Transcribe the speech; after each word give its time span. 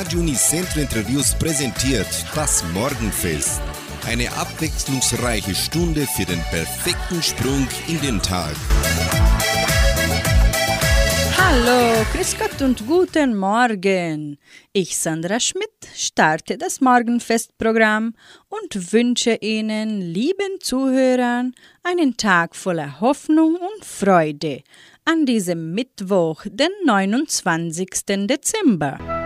Radio 0.00 0.20
Unicentro 0.20 0.80
Interviews 0.80 1.34
präsentiert 1.34 2.06
das 2.34 2.64
Morgenfest. 2.72 3.60
Eine 4.06 4.32
abwechslungsreiche 4.32 5.54
Stunde 5.54 6.06
für 6.06 6.24
den 6.24 6.40
perfekten 6.44 7.22
Sprung 7.22 7.68
in 7.86 8.00
den 8.00 8.18
Tag. 8.22 8.56
Hallo, 11.36 12.02
Grüß 12.14 12.34
Gott 12.38 12.62
und 12.62 12.86
guten 12.86 13.36
Morgen. 13.36 14.38
Ich, 14.72 14.96
Sandra 14.96 15.38
Schmidt, 15.38 15.68
starte 15.94 16.56
das 16.56 16.80
Morgenfestprogramm 16.80 18.14
und 18.48 18.94
wünsche 18.94 19.34
Ihnen, 19.42 20.00
lieben 20.00 20.60
Zuhörern, 20.60 21.52
einen 21.82 22.16
Tag 22.16 22.56
voller 22.56 23.02
Hoffnung 23.02 23.56
und 23.56 23.84
Freude 23.84 24.62
an 25.04 25.26
diesem 25.26 25.74
Mittwoch, 25.74 26.46
den 26.50 26.70
29. 26.86 27.90
Dezember. 28.26 29.19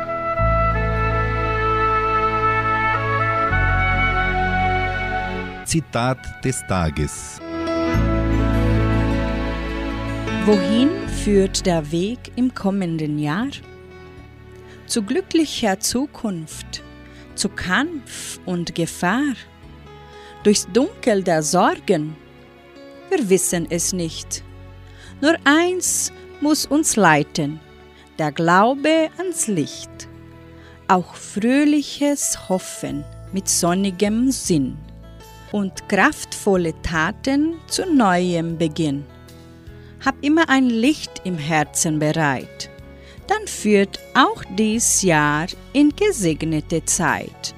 Zitat 5.65 6.19
des 6.45 6.63
Tages. 6.67 7.41
Wohin 10.45 10.91
führt 11.09 11.65
der 11.65 11.91
Weg 11.91 12.33
im 12.37 12.55
kommenden 12.55 13.19
Jahr? 13.19 13.49
Zu 14.87 15.03
glücklicher 15.03 15.81
Zukunft, 15.81 16.83
zu 17.35 17.49
Kampf 17.49 18.39
und 18.45 18.75
Gefahr, 18.75 19.35
durchs 20.43 20.69
Dunkel 20.73 21.23
der 21.23 21.43
Sorgen? 21.43 22.15
Wir 23.09 23.31
wissen 23.31 23.67
es 23.71 23.95
nicht. 23.95 24.45
Nur 25.23 25.37
eins 25.45 26.13
muss 26.43 26.67
uns 26.67 26.97
leiten, 26.97 27.59
der 28.19 28.31
Glaube 28.31 29.09
ans 29.17 29.47
Licht, 29.47 30.09
auch 30.89 31.15
fröhliches 31.15 32.51
Hoffen 32.51 33.03
mit 33.33 33.49
sonnigem 33.49 34.31
Sinn 34.31 34.77
und 35.55 35.89
kraftvolle 35.89 36.75
Taten 36.83 37.55
zu 37.69 37.87
neuem 37.87 38.59
Beginn 38.59 39.05
hab 40.05 40.15
immer 40.23 40.49
ein 40.49 40.69
Licht 40.69 41.23
im 41.25 41.39
Herzen 41.39 41.99
bereit. 41.99 42.71
Dann 43.27 43.47
führt 43.47 44.01
auch 44.15 44.43
dies 44.59 45.03
Jahr 45.03 45.47
in 45.73 45.95
gesegnete 45.97 46.85
Zeit. 46.85 47.55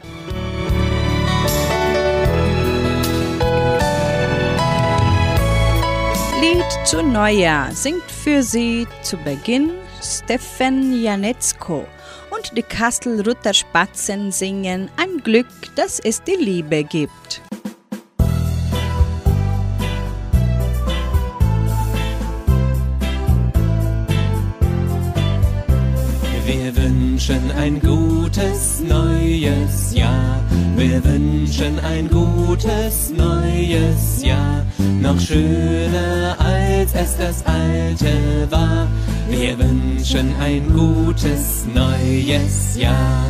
Lied 6.41 6.87
zu 6.87 7.03
Neujahr 7.03 7.73
singt 7.73 8.09
für 8.09 8.43
Sie 8.43 8.87
zu 9.03 9.17
Beginn 9.17 9.71
Stefan 10.01 11.03
Janetzko 11.03 11.85
und 12.31 12.57
die 12.57 12.63
Kastelruther 12.63 13.55
Spatzen 13.55 14.31
singen 14.31 14.89
ein 14.97 15.19
Glück, 15.25 15.49
dass 15.75 15.99
es 15.99 16.23
die 16.23 16.37
Liebe 16.37 16.85
gibt. 16.85 17.46
Wünschen 26.77 27.51
ein 27.59 27.81
gutes 27.81 28.81
neues 28.81 29.93
Jahr. 29.93 30.41
Wir 30.77 31.03
wünschen 31.05 31.81
ein 31.81 32.09
gutes 32.09 33.11
neues 33.11 34.23
Jahr. 34.23 34.65
Noch 35.01 35.19
schöner 35.19 36.37
als 36.39 36.95
es 36.95 37.17
das 37.17 37.45
alte 37.47 38.47
war. 38.51 38.87
Wir 39.29 39.59
wünschen 39.59 40.35
ein 40.41 40.73
gutes 40.73 41.67
neues 41.75 42.77
Jahr. 42.77 43.25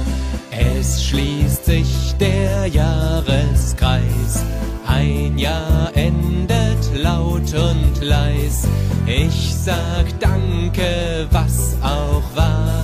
Es 0.50 1.04
schließt 1.04 1.64
sich 1.64 2.14
der 2.20 2.66
Jahreskreis. 2.66 4.44
Ein 4.86 5.38
Jahr 5.38 5.90
endet 5.94 6.94
laut 6.94 7.54
und 7.54 8.02
leis. 8.02 8.68
Ich 9.06 9.54
sag 9.54 10.04
Danke, 10.20 11.26
was 11.30 11.76
auch 11.82 12.24
war 12.34 12.75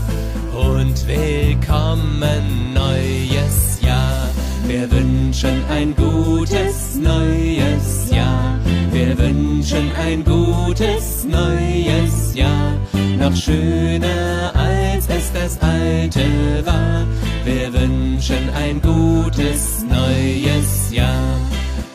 und 0.92 1.08
willkommen 1.08 2.74
neues 2.74 3.80
Jahr. 3.80 4.28
Wir 4.66 4.90
wünschen 4.90 5.64
ein 5.70 5.94
gutes 5.96 6.96
neues 6.96 8.10
Jahr. 8.10 8.58
Wir 8.90 9.16
wünschen 9.16 9.90
ein 9.96 10.22
gutes 10.22 11.24
neues 11.24 12.34
Jahr. 12.34 12.74
Noch 13.18 13.34
schöner 13.34 14.52
als 14.54 15.08
es 15.08 15.32
das 15.32 15.58
alte 15.62 16.26
war. 16.64 17.06
Wir 17.44 17.72
wünschen 17.72 18.50
ein 18.54 18.80
gutes 18.82 19.84
neues 19.88 20.92
Jahr. 20.92 21.38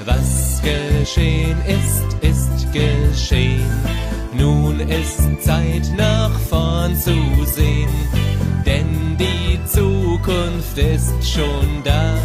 Was 0.06 0.59
geschehen 0.64 1.58
ist, 1.68 2.16
ist 2.22 2.74
geschehen. 2.74 4.06
Nun 4.34 4.80
ist 4.80 5.44
Zeit 5.44 5.92
nach 5.98 6.32
vorn 6.50 6.96
zu 6.96 7.16
sehen 7.46 7.90
denn 8.68 9.18
die 9.18 9.60
Zukunft 9.66 10.78
ist 10.78 11.16
schon 11.26 11.82
da. 11.84 12.18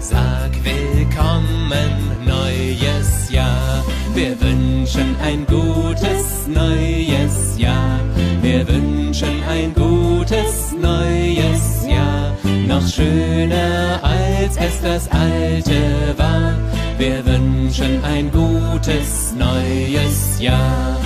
Sag 0.00 0.52
willkommen, 0.64 1.92
neues 2.24 3.30
Jahr. 3.30 3.84
Wir 4.14 4.40
wünschen 4.40 5.14
ein 5.22 5.46
gutes 5.46 6.48
neues 6.48 7.58
Jahr. 7.58 8.00
Wir 8.40 8.66
wünschen 8.66 9.42
ein 9.48 9.74
gutes 9.74 10.72
neues 10.72 11.86
Jahr. 11.86 12.32
Noch 12.66 12.86
schöner 12.88 14.00
als 14.02 14.56
es 14.56 14.80
das 14.82 15.10
alte 15.10 16.14
war. 16.16 16.54
Wir 16.96 17.24
wünschen 17.26 18.02
ein 18.04 18.30
gutes 18.30 19.34
neues 19.36 20.40
Jahr. 20.40 20.96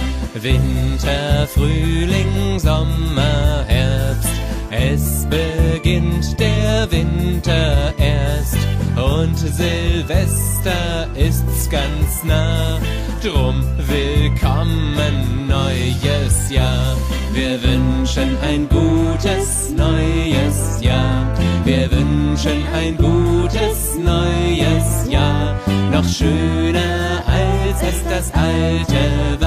Winter, 0.43 1.47
Frühling, 1.47 2.59
Sommer, 2.59 3.65
Herbst 3.67 4.39
es 4.71 5.27
beginnt 5.31 6.39
der 6.39 6.91
Winter 6.91 7.95
erst 7.99 8.59
und 8.97 9.37
Silvester 9.37 11.09
ist's 11.15 11.71
ganz 11.71 12.23
nah. 12.25 12.79
Drum 13.23 13.65
willkommen 13.79 15.47
neues 15.49 16.51
Jahr. 16.51 16.97
Wir 17.33 17.63
wünschen 17.63 18.37
ein 18.43 18.69
gutes 18.69 19.71
neues 19.71 20.81
Jahr. 20.83 21.27
Wir 21.65 21.91
wünschen 21.91 22.63
ein 22.75 22.97
gutes 22.97 23.97
neues 23.97 25.11
Jahr. 25.11 25.55
Noch 25.91 26.09
schöner 26.09 27.23
als 27.27 27.83
es 27.83 28.05
das 28.05 28.33
alte. 28.35 29.38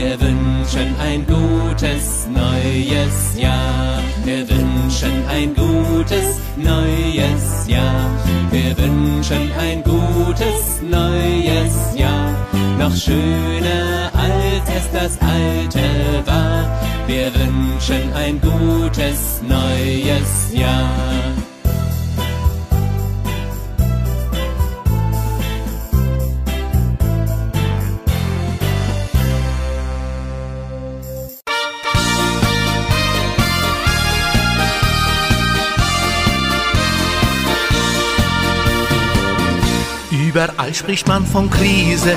Wir 0.00 0.18
wünschen 0.18 0.94
ein 0.98 1.26
gutes 1.26 2.26
neues 2.28 3.38
Jahr. 3.38 4.02
Wir 4.24 4.48
wünschen 4.48 5.26
ein 5.28 5.54
gutes 5.54 6.40
neues 6.56 7.68
Jahr. 7.68 8.10
Wir 8.50 8.78
wünschen 8.78 9.52
ein 9.58 9.82
gutes 9.82 10.80
neues 10.80 11.94
Jahr. 11.94 12.34
Noch 12.78 12.96
schöner 12.96 14.10
als 14.14 14.70
es 14.74 14.90
das 14.90 15.18
alte 15.20 15.84
war. 16.24 16.64
Wir 17.06 17.30
wünschen 17.34 18.10
ein 18.14 18.40
gutes 18.40 19.42
neues 19.42 20.50
Jahr. 20.54 20.88
Überall 40.42 40.72
spricht 40.72 41.06
man 41.06 41.26
von 41.26 41.50
Krise, 41.50 42.16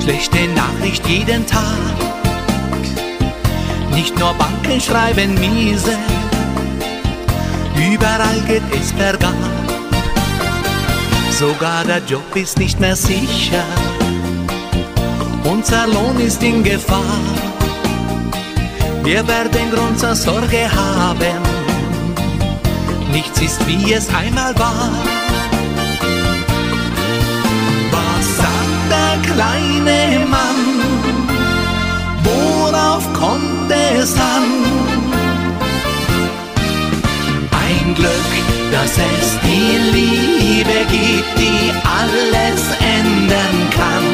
schlechte 0.00 0.46
Nachricht 0.54 1.04
jeden 1.08 1.44
Tag. 1.48 1.64
Nicht 3.90 4.16
nur 4.16 4.32
Banken 4.34 4.80
schreiben 4.80 5.34
miese, 5.34 5.98
überall 7.74 8.40
geht 8.46 8.62
es 8.70 8.92
bergab. 8.92 9.34
Sogar 11.32 11.82
der 11.86 12.00
Job 12.06 12.36
ist 12.36 12.56
nicht 12.56 12.78
mehr 12.78 12.94
sicher, 12.94 13.64
unser 15.42 15.88
Lohn 15.88 16.20
ist 16.20 16.40
in 16.40 16.62
Gefahr. 16.62 17.18
Wir 19.02 19.26
werden 19.26 19.72
Grund 19.72 19.98
zur 19.98 20.14
Sorge 20.14 20.70
haben, 20.70 21.42
nichts 23.10 23.40
ist 23.40 23.66
wie 23.66 23.92
es 23.92 24.08
einmal 24.14 24.56
war. 24.56 25.23
kleine 29.34 30.24
Mann, 30.26 30.60
worauf 32.22 33.04
kommt 33.12 33.70
es 33.70 34.14
an? 34.14 34.46
Ein 37.66 37.94
Glück, 37.94 38.32
dass 38.70 38.92
es 38.92 39.26
die 39.42 39.76
Liebe 39.96 40.78
gibt, 40.90 41.32
die 41.38 41.72
alles 42.00 42.62
ändern 42.98 43.58
kann. 43.78 44.06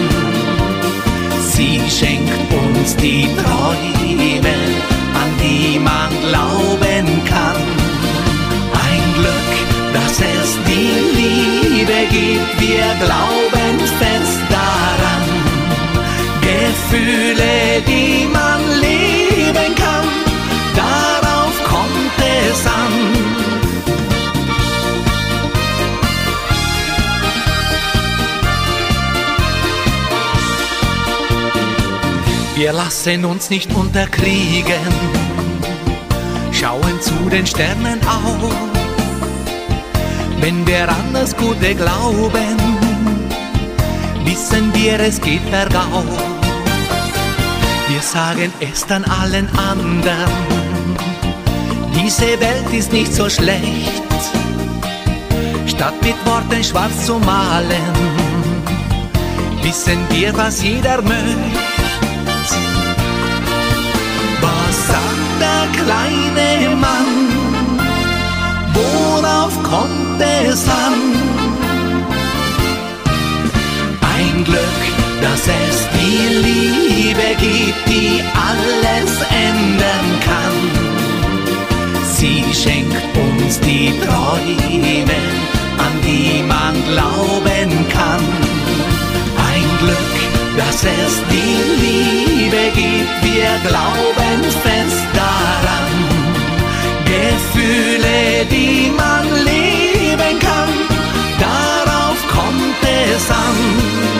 Sie 1.53 1.81
schenkt 1.91 2.53
uns 2.53 2.97
die 2.97 3.29
Träume, 3.41 4.57
an 5.23 5.31
die 5.43 5.79
man 5.79 6.11
glauben 6.29 7.07
kann. 7.27 7.63
Ein 8.87 9.05
Glück, 9.19 9.53
dass 9.93 10.15
es 10.19 10.49
die 10.67 10.93
Liebe 11.21 11.99
gibt, 12.11 12.61
wir 12.61 12.89
glauben 13.05 13.81
fest 13.99 14.41
daran. 14.49 15.00
Gefühle, 16.91 17.83
die 17.87 18.27
man 18.27 18.61
leben 18.81 19.75
kann, 19.77 20.09
darauf 20.75 21.63
kommt 21.63 22.19
es 22.19 22.67
an. 22.67 22.93
Wir 32.57 32.73
lassen 32.73 33.25
uns 33.25 33.51
nicht 33.51 33.73
unterkriegen, 33.73 34.75
schauen 36.51 37.01
zu 37.01 37.15
den 37.31 37.47
Sternen 37.47 38.01
auf. 38.01 38.53
Wenn 40.41 40.67
wir 40.67 40.89
an 40.89 41.13
das 41.13 41.37
Gute 41.37 41.73
glauben, 41.77 42.57
wissen 44.25 44.75
wir, 44.75 44.99
es 44.99 45.21
geht 45.21 45.49
bergauf. 45.53 46.40
Wir 48.01 48.07
sagen 48.07 48.51
es 48.61 48.87
dann 48.87 49.05
allen 49.05 49.47
anderen, 49.59 50.33
diese 51.95 52.41
Welt 52.41 52.73
ist 52.73 52.91
nicht 52.95 53.13
so 53.13 53.29
schlecht. 53.29 54.03
Statt 55.67 55.93
mit 56.03 56.15
Worten 56.25 56.65
schwarz 56.65 57.05
zu 57.05 57.19
malen, 57.19 57.93
wissen 59.63 59.99
wir, 60.09 60.35
was 60.35 60.63
jeder 60.63 61.03
möchte. 61.03 61.61
kleine 65.75 66.75
Mann, 66.77 67.29
worauf 68.73 69.63
kommt 69.63 70.23
es 70.23 70.65
an? 70.69 70.95
Ein 74.01 74.45
Glück, 74.45 74.90
dass 75.23 75.47
es 75.47 75.89
die 75.95 76.35
Liebe 76.47 77.29
gibt, 77.39 77.89
die 77.89 78.23
alles 78.49 79.13
ändern 79.31 80.09
kann. 80.25 80.57
Sie 82.17 82.45
schenkt 82.55 83.17
uns 83.17 83.61
die 83.61 83.93
Träume, 84.01 85.21
an 85.79 85.95
die 86.05 86.43
man 86.43 86.75
glauben 86.91 87.71
kann. 87.89 88.25
Ein 89.51 89.67
Glück, 89.81 90.15
dass 90.57 90.85
es 90.85 91.13
die 91.31 91.57
Liebe 91.85 92.63
gibt, 92.75 93.15
wir 93.23 93.51
glauben 93.69 94.43
fest 94.63 95.07
daran. 95.15 95.91
Gefühle, 97.05 98.47
die 98.51 98.93
man 98.97 99.25
leben 99.45 100.39
kann, 100.39 100.71
darauf 101.39 102.19
kommt 102.29 102.83
es 102.83 103.31
an. 103.31 104.20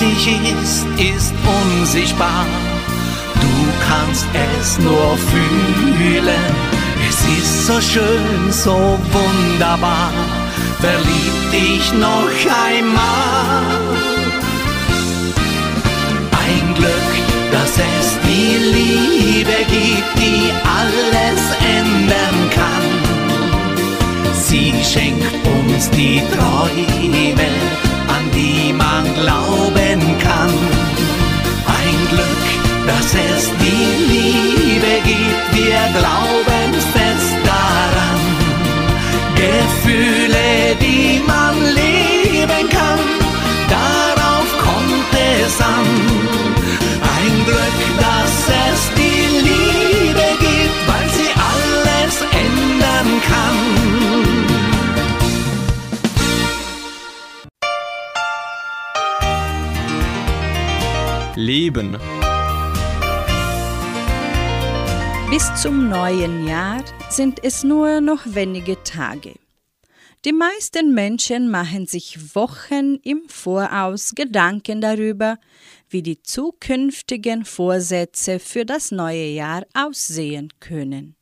Wichtig 0.00 0.54
ist, 0.62 0.86
ist 0.98 1.34
unsichtbar. 1.78 2.46
Du 3.34 3.52
kannst 3.88 4.26
es 4.58 4.78
nur 4.78 5.16
fühlen. 5.16 6.54
Es 7.08 7.38
ist 7.38 7.66
so 7.66 7.80
schön, 7.80 8.50
so 8.50 8.98
wunderbar. 9.12 10.12
Verlieb 10.80 11.50
dich 11.52 11.92
noch 11.92 12.30
einmal. 12.66 14.00
Glück, 16.80 17.12
dass 17.52 17.72
es 17.76 18.18
die 18.24 18.56
Liebe 18.76 19.58
gibt, 19.68 20.12
die 20.16 20.50
alles 20.64 21.42
ändern 21.78 22.38
kann. 22.54 22.86
Sie 24.32 24.72
schenkt 24.82 25.34
uns 25.46 25.90
die 25.90 26.22
Träume, 26.32 27.50
die 28.40 28.72
man 28.72 29.04
glauben 29.20 30.00
kann. 30.26 30.54
Ein 31.78 31.98
Glück, 32.12 32.46
dass 32.90 33.08
es 33.28 33.42
die 33.64 33.86
Liebe 34.12 34.92
gibt, 35.12 35.46
wir 35.58 35.82
glauben 35.98 36.70
fest 36.94 37.34
daran. 37.50 38.20
Gefühle, 39.44 40.48
die 40.86 41.22
man 41.32 41.54
leben 41.80 42.64
kann, 42.78 43.02
darauf 43.78 44.48
kommt 44.66 45.12
es 45.42 45.54
an. 45.76 45.88
Ein 47.16 47.34
Glück, 47.48 47.78
dass 48.06 48.34
es 48.66 48.80
die 49.00 49.22
Liebe 49.48 50.26
gibt, 50.46 50.78
weil 50.90 51.08
sie 51.18 51.30
alles 51.52 52.14
ändern 52.44 53.10
kann. 53.30 53.69
Leben. 61.40 61.96
Bis 65.30 65.62
zum 65.62 65.88
neuen 65.88 66.46
Jahr 66.46 66.84
sind 67.08 67.42
es 67.42 67.64
nur 67.64 68.02
noch 68.02 68.20
wenige 68.26 68.82
Tage. 68.84 69.34
Die 70.26 70.34
meisten 70.34 70.92
Menschen 70.92 71.50
machen 71.50 71.86
sich 71.86 72.34
Wochen 72.34 72.96
im 73.02 73.22
Voraus 73.28 74.12
Gedanken 74.14 74.82
darüber, 74.82 75.38
wie 75.88 76.02
die 76.02 76.22
zukünftigen 76.22 77.46
Vorsätze 77.46 78.38
für 78.38 78.66
das 78.66 78.90
neue 78.90 79.28
Jahr 79.28 79.64
aussehen 79.72 80.52
können. 80.60 81.16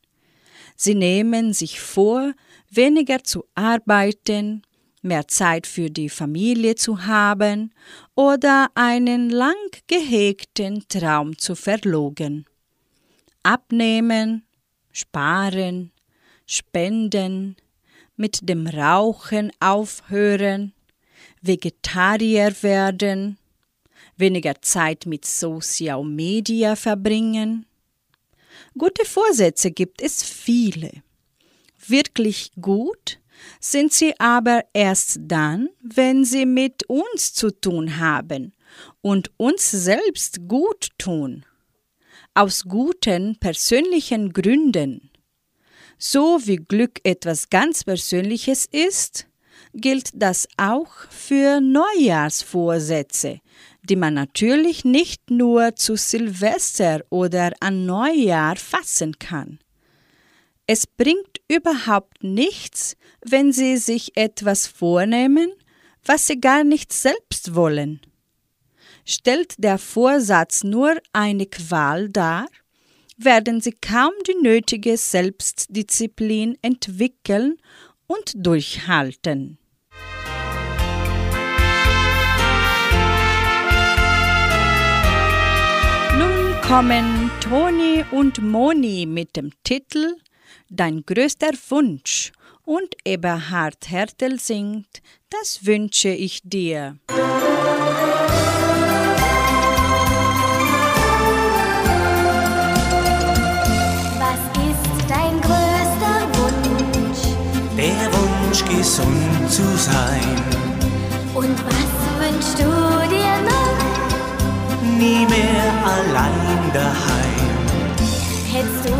Sie 0.75 0.95
nehmen 0.95 1.53
sich 1.53 1.79
vor, 1.79 2.33
weniger 2.69 3.23
zu 3.23 3.45
arbeiten, 3.55 4.63
mehr 5.01 5.27
Zeit 5.27 5.67
für 5.67 5.89
die 5.89 6.09
Familie 6.09 6.75
zu 6.75 7.05
haben 7.05 7.73
oder 8.15 8.69
einen 8.75 9.29
lang 9.29 9.55
gehegten 9.87 10.85
Traum 10.87 11.37
zu 11.37 11.55
verlogen. 11.55 12.45
Abnehmen, 13.43 14.45
sparen, 14.91 15.91
spenden, 16.45 17.55
mit 18.15 18.49
dem 18.49 18.67
Rauchen 18.67 19.51
aufhören, 19.61 20.73
Vegetarier 21.41 22.53
werden, 22.61 23.37
weniger 24.17 24.61
Zeit 24.61 25.05
mit 25.05 25.25
Social 25.25 26.03
Media 26.03 26.75
verbringen. 26.75 27.65
Gute 28.77 29.05
Vorsätze 29.05 29.71
gibt 29.71 30.01
es 30.01 30.21
viele. 30.21 30.91
Wirklich 31.87 32.51
gut 32.59 33.18
sind 33.59 33.93
sie 33.93 34.13
aber 34.19 34.63
erst 34.73 35.19
dann, 35.21 35.69
wenn 35.81 36.23
sie 36.23 36.45
mit 36.45 36.83
uns 36.89 37.33
zu 37.33 37.51
tun 37.51 37.99
haben 37.99 38.53
und 39.01 39.31
uns 39.37 39.69
selbst 39.69 40.47
gut 40.47 40.89
tun. 40.97 41.45
Aus 42.33 42.63
guten 42.63 43.37
persönlichen 43.39 44.31
Gründen. 44.31 45.11
So 45.97 46.39
wie 46.45 46.55
Glück 46.55 47.01
etwas 47.03 47.49
ganz 47.49 47.83
Persönliches 47.83 48.65
ist, 48.65 49.27
gilt 49.73 50.11
das 50.13 50.47
auch 50.57 50.89
für 51.09 51.59
Neujahrsvorsätze, 51.59 53.39
die 53.83 53.95
man 53.95 54.13
natürlich 54.13 54.85
nicht 54.85 55.29
nur 55.29 55.75
zu 55.75 55.97
Silvester 55.97 57.01
oder 57.09 57.51
an 57.59 57.85
Neujahr 57.85 58.55
fassen 58.55 59.19
kann. 59.19 59.59
Es 60.71 60.85
bringt 60.85 61.41
überhaupt 61.47 62.23
nichts, 62.23 62.95
wenn 63.25 63.51
Sie 63.51 63.77
sich 63.77 64.15
etwas 64.15 64.67
vornehmen, 64.67 65.51
was 66.05 66.27
Sie 66.27 66.39
gar 66.39 66.63
nicht 66.63 66.93
selbst 66.93 67.55
wollen. 67.55 68.01
Stellt 69.03 69.55
der 69.57 69.79
Vorsatz 69.79 70.63
nur 70.63 70.97
eine 71.11 71.47
Qual 71.47 72.09
dar, 72.09 72.45
werden 73.17 73.61
Sie 73.61 73.71
kaum 73.71 74.11
die 74.27 74.35
nötige 74.43 74.95
Selbstdisziplin 74.95 76.55
entwickeln 76.61 77.57
und 78.05 78.33
durchhalten. 78.35 79.57
kommen 86.67 87.31
Toni 87.41 88.05
und 88.11 88.43
Moni 88.43 89.07
mit 89.07 89.35
dem 89.35 89.49
Titel 89.63 90.13
Dein 90.69 91.03
größter 91.05 91.51
Wunsch 91.69 92.31
und 92.65 92.95
Eberhard 93.03 93.89
Hertel 93.89 94.39
singt 94.39 95.01
Das 95.29 95.65
wünsche 95.65 96.09
ich 96.09 96.41
dir. 96.43 96.97
Was 104.19 104.41
ist 104.67 105.09
dein 105.09 105.41
größter 105.41 106.17
Wunsch? 106.37 107.21
Der 107.75 108.07
Wunsch, 108.13 108.63
gesund 108.65 109.49
zu 109.49 109.65
sein. 109.77 110.35
Und 111.33 111.57
was 111.65 111.91
wünschst 112.19 112.59
du 112.59 112.69
dir 113.09 113.35
noch? 113.49 113.89
Nie 114.97 115.25
mehr 115.25 115.73
allein 115.85 116.71
daheim. 116.73 117.49
Hättest 118.51 118.85
du 118.85 118.91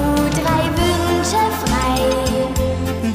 drei 0.42 0.64
Wünsche? 0.78 0.89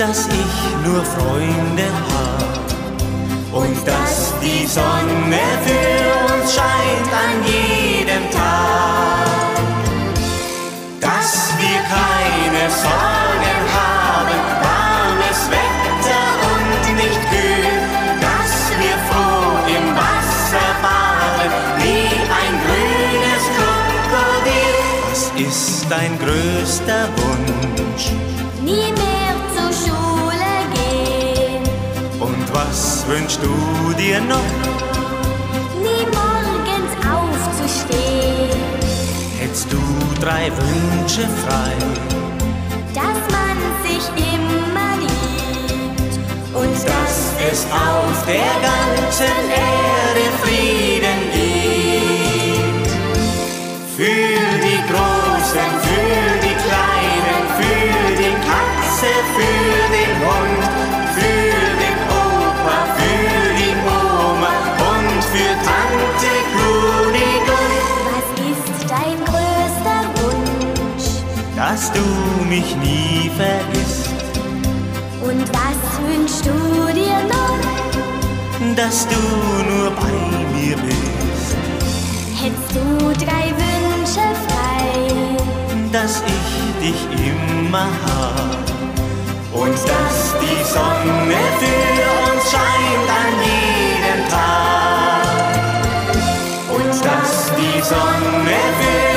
Dass 0.06 0.26
ich 0.26 0.86
nur 0.86 1.02
Freunde 1.02 1.86
hab 2.10 3.62
und 3.62 3.76
dass 3.86 4.34
die 4.42 4.66
Sonne 4.66 5.44
für 5.64 6.34
uns 6.34 6.54
scheint 6.54 7.10
an 7.24 7.34
jedem 7.46 8.30
Tag, 8.30 9.56
dass 11.00 11.54
wir 11.58 11.80
keine 11.96 12.64
Sorgen 12.70 13.60
haben, 13.80 14.40
warmes 14.68 15.40
Wetter 15.54 16.26
und 16.52 16.96
nicht 16.96 17.22
kühl, 17.30 17.74
dass 18.20 18.54
wir 18.80 18.96
froh 19.08 19.56
im 19.76 19.86
Wasser 19.96 20.68
baden 20.82 21.52
wie 21.78 22.12
ein 22.40 22.54
grünes 22.64 23.44
Krokodil. 23.56 24.74
Was 25.10 25.32
ist 25.40 25.86
dein 25.88 26.18
größter 26.18 27.08
Wunsch? 27.16 28.10
Nie 28.62 28.92
mehr 28.92 29.23
was 32.54 33.04
wünschst 33.08 33.40
du 33.42 33.92
dir 33.98 34.20
noch? 34.20 34.50
nie 35.82 36.06
morgens 36.20 36.92
aufzustehen, 37.14 38.60
Hättest 39.40 39.72
du 39.72 39.78
drei 40.20 40.50
Wünsche 40.56 41.28
frei, 41.44 41.72
dass 42.94 43.20
man 43.36 43.58
sich 43.86 44.04
immer 44.32 44.92
liebt. 45.00 46.14
Und 46.54 46.74
dass 46.74 47.32
es 47.50 47.66
auf 47.66 48.26
der 48.26 48.52
ganzen 48.68 49.36
Erde 49.50 50.24
Frieden 50.42 50.83
du 72.04 72.44
mich 72.46 72.76
nie 72.76 73.30
vergisst, 73.36 74.10
Und 75.22 75.42
was 75.52 75.80
wünschst 76.06 76.44
du 76.46 76.56
dir 77.00 77.18
noch? 77.34 77.62
dass 78.76 79.06
du 79.06 79.20
nur 79.70 79.90
bei 79.90 80.14
mir 80.56 80.76
bist, 80.76 81.56
Hättest 82.40 82.70
du 82.76 82.84
drei 83.24 83.46
Wünsche 83.62 84.26
frei? 84.46 84.92
dass 85.92 86.22
ich 86.26 86.48
dich 86.84 87.00
immer 87.30 87.86
hab 88.04 88.64
und 89.62 89.74
dass 89.74 90.16
die 90.42 90.62
Sonne 90.74 91.40
für 91.60 92.04
uns 92.32 92.44
scheint 92.50 93.08
an 93.22 93.32
jedem 93.48 94.22
Tag 94.28 95.26
und 96.76 96.94
dass 97.08 97.32
die 97.60 97.80
Sonne 97.92 98.58
für 98.80 99.13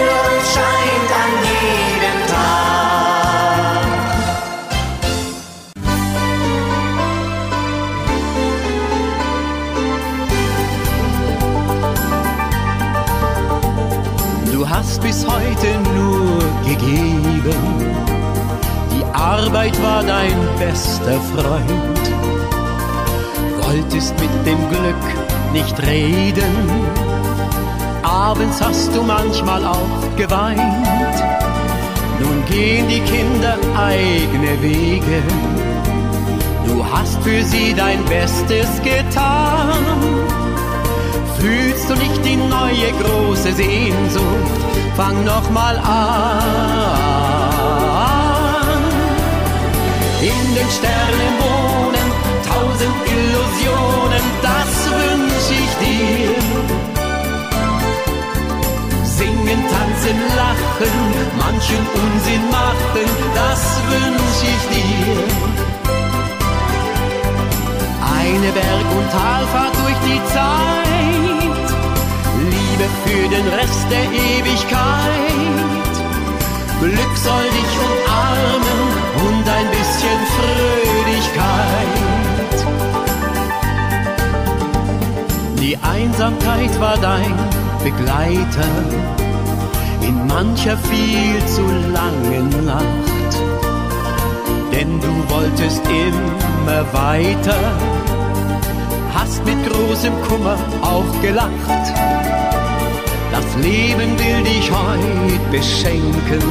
bis 15.08 15.26
heute 15.26 15.70
nur 15.96 16.40
gegeben. 16.66 17.62
Die 18.92 19.06
Arbeit 19.14 19.82
war 19.82 20.04
dein 20.04 20.38
bester 20.60 21.18
Freund. 21.32 22.06
Wolltest 23.62 24.14
mit 24.20 24.36
dem 24.46 24.62
Glück 24.70 25.06
nicht 25.54 25.82
reden. 25.88 26.56
Abends 28.04 28.62
hast 28.62 28.94
du 28.94 29.02
manchmal 29.02 29.66
auch 29.66 30.16
geweint. 30.18 31.16
Nun 32.20 32.44
gehen 32.52 32.90
die 32.90 33.00
Kinder 33.00 33.56
eigene 33.78 34.62
Wege. 34.62 35.24
Du 36.66 36.84
hast 36.86 37.18
für 37.24 37.44
sie 37.44 37.74
dein 37.74 38.04
Bestes 38.06 38.68
getan. 38.84 39.86
Fühlst 41.40 41.90
du 41.90 41.94
nicht 41.94 42.26
die 42.26 42.36
neue 42.36 42.92
große 43.02 43.54
Sehnsucht? 43.54 44.67
Fang 44.98 45.24
noch 45.24 45.50
mal 45.52 45.78
an. 45.78 46.38
In 50.20 50.56
den 50.56 50.70
Sternen 50.78 51.34
wohnen 51.42 52.08
tausend 52.50 52.98
Illusionen, 53.06 54.26
das 54.42 54.72
wünsch 54.98 55.50
ich 55.62 55.74
dir. 55.84 56.34
Singen, 59.18 59.62
tanzen, 59.72 60.20
lachen, 60.36 60.98
manchen 61.38 61.84
Unsinn 62.04 62.46
machen, 62.50 63.10
das 63.36 63.62
wünsch 63.92 64.42
ich 64.54 64.64
dir. 64.74 65.20
Eine 68.20 68.50
Berg- 68.52 68.94
und 68.98 69.08
Talfahrt 69.12 69.76
durch 69.76 70.00
die 70.08 70.22
Zeit, 70.34 71.37
Liebe 72.78 72.90
für 73.06 73.28
den 73.30 73.48
Rest 73.48 73.88
der 73.90 74.04
Ewigkeit, 74.04 75.96
Glück 76.80 77.18
soll 77.18 77.44
dich 77.44 77.78
umarmen 77.88 78.80
und 79.28 79.50
ein 79.50 79.68
bisschen 79.72 80.20
Fröhlichkeit. 80.36 81.98
Die 85.60 85.76
Einsamkeit 85.78 86.80
war 86.80 86.98
dein 86.98 87.34
Begleiter 87.84 88.70
in 90.02 90.28
mancher 90.28 90.78
viel 90.78 91.46
zu 91.48 91.64
langen 91.94 92.66
Nacht 92.66 93.08
denn 94.72 95.00
du 95.02 95.30
wolltest 95.34 95.82
immer 95.88 96.86
weiter, 96.94 97.58
hast 99.16 99.44
mit 99.44 99.58
großem 99.68 100.14
Kummer 100.28 100.58
auch 100.84 101.22
gelacht. 101.24 102.47
Leben 103.62 104.18
will 104.20 104.44
dich 104.44 104.72
heut 104.72 105.52
beschenken, 105.52 106.42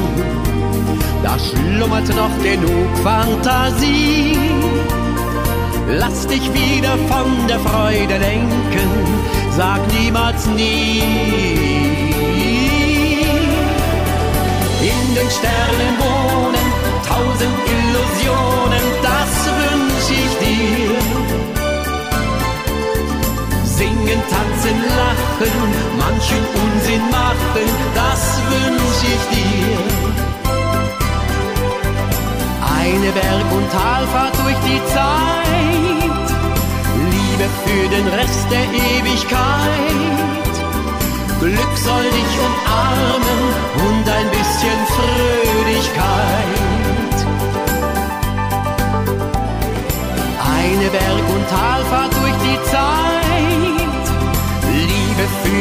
da 1.22 1.36
schlummert 1.38 2.08
noch 2.08 2.36
genug 2.42 2.90
Fantasie. 3.02 4.36
Lass 5.88 6.26
dich 6.26 6.52
wieder 6.52 6.96
von 7.08 7.46
der 7.48 7.60
Freude 7.60 8.18
lenken, 8.18 8.90
sag 9.56 9.80
niemals 10.00 10.46
nie. 10.46 11.02
In 14.80 15.14
den 15.14 15.30
Sternen 15.30 15.94
wohnen 15.98 16.66
tausend 17.06 17.75
tanzen, 24.30 24.78
lachen, 25.00 25.70
manchen 25.98 26.44
Unsinn 26.64 27.04
machen, 27.10 27.68
das 27.94 28.22
wünsch 28.50 29.00
ich 29.14 29.22
dir. 29.34 29.78
Eine 32.80 33.10
Berg- 33.12 33.52
und 33.52 33.66
Talfahrt 33.72 34.34
durch 34.42 34.60
die 34.68 34.80
Zeit, 34.94 36.28
Liebe 37.12 37.46
für 37.64 37.84
den 37.88 38.06
Rest 38.08 38.46
der 38.50 38.66
Ewigkeit. 38.72 40.16
Glück 41.40 41.74
soll 41.76 42.04
dich 42.04 42.32
umarmen 42.48 43.42
und 43.86 44.04
ein 44.08 44.28
bisschen 44.30 44.78
Fröhlichkeit. 44.96 46.66
Eine 50.58 50.88
Berg- 50.88 51.30
und 51.34 51.35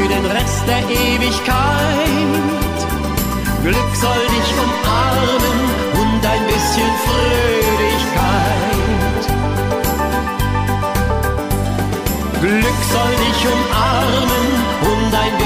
für 0.05 0.13
den 0.13 0.25
Rest 0.25 0.63
der 0.67 0.83
Ewigkeit. 0.89 1.45
Glück 3.63 3.95
soll 3.95 4.23
dich 4.35 4.49
umarmen 4.65 5.59
und 6.01 6.21
ein 6.33 6.45
bisschen 6.45 6.91
Fröhlichkeit. 7.05 8.55
Glück 12.41 12.79
soll 12.93 13.13
dich 13.25 13.39
umarmen 13.55 14.47
und 14.91 15.11
ein 15.15 15.33
bisschen 15.37 15.44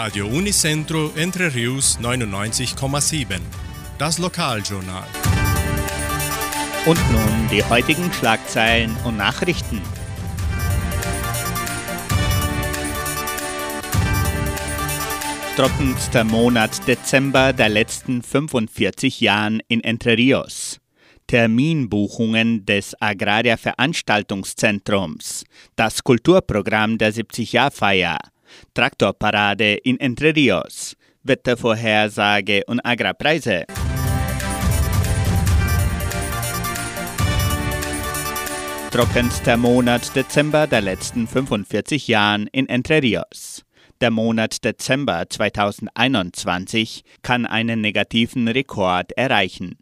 Radio 0.00 0.28
Unicentro 0.28 1.10
Entre 1.16 1.52
Rius 1.52 1.98
99,7. 2.00 3.40
Das 3.98 4.18
Lokaljournal. 4.18 5.08
Und 6.86 7.00
nun 7.10 7.48
die 7.50 7.64
heutigen 7.64 8.12
Schlagzeilen 8.12 8.96
und 9.04 9.16
Nachrichten. 9.16 9.82
Trockenster 15.56 16.22
Monat 16.22 16.86
Dezember 16.86 17.52
der 17.52 17.68
letzten 17.68 18.22
45 18.22 19.20
Jahren 19.20 19.60
in 19.66 19.82
Entre 19.82 20.16
Rios. 20.16 20.78
Terminbuchungen 21.26 22.64
des 22.64 22.94
Agraria 23.02 23.56
Veranstaltungszentrums, 23.56 25.44
das 25.74 26.04
Kulturprogramm 26.04 26.98
der 26.98 27.12
70-Jahr-Feier, 27.12 28.18
Traktorparade 28.74 29.74
in 29.74 29.98
Entre 30.00 30.34
Rios, 30.34 30.96
Wettervorhersage 31.22 32.62
und 32.66 32.80
Agrarpreise. 32.84 33.64
Trockenster 38.90 39.58
Monat 39.58 40.16
Dezember 40.16 40.66
der 40.66 40.80
letzten 40.80 41.26
45 41.26 42.08
Jahren 42.08 42.46
in 42.52 42.68
Entre 42.68 43.02
Rios. 43.02 43.64
Der 44.00 44.10
Monat 44.10 44.64
Dezember 44.64 45.28
2021 45.28 47.02
kann 47.20 47.44
einen 47.44 47.80
negativen 47.80 48.48
Rekord 48.48 49.12
erreichen. 49.12 49.76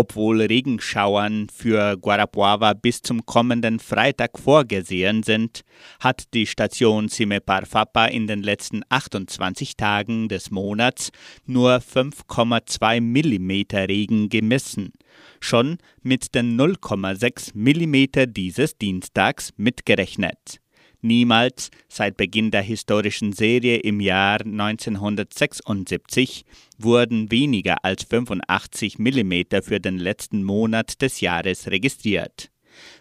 Obwohl 0.00 0.40
Regenschauern 0.40 1.48
für 1.54 1.98
Guarapuava 1.98 2.72
bis 2.72 3.02
zum 3.02 3.26
kommenden 3.26 3.78
Freitag 3.80 4.38
vorgesehen 4.38 5.22
sind, 5.22 5.60
hat 6.00 6.32
die 6.32 6.46
Station 6.46 7.10
Cimeparfapa 7.10 8.06
in 8.06 8.26
den 8.26 8.42
letzten 8.42 8.80
28 8.88 9.76
Tagen 9.76 10.30
des 10.30 10.50
Monats 10.50 11.10
nur 11.44 11.72
5,2 11.80 13.02
mm 13.02 13.76
Regen 13.90 14.30
gemessen, 14.30 14.92
schon 15.38 15.76
mit 16.00 16.34
den 16.34 16.58
0,6 16.58 17.50
mm 17.52 18.32
dieses 18.32 18.78
Dienstags 18.78 19.52
mitgerechnet. 19.58 20.62
Niemals 21.02 21.70
seit 21.88 22.16
Beginn 22.16 22.50
der 22.50 22.62
historischen 22.62 23.32
Serie 23.32 23.78
im 23.78 24.00
Jahr 24.00 24.40
1976 24.40 26.44
wurden 26.78 27.30
weniger 27.30 27.84
als 27.84 28.04
85 28.04 28.98
mm 28.98 29.62
für 29.62 29.80
den 29.80 29.98
letzten 29.98 30.42
Monat 30.42 31.00
des 31.00 31.20
Jahres 31.20 31.68
registriert. 31.68 32.50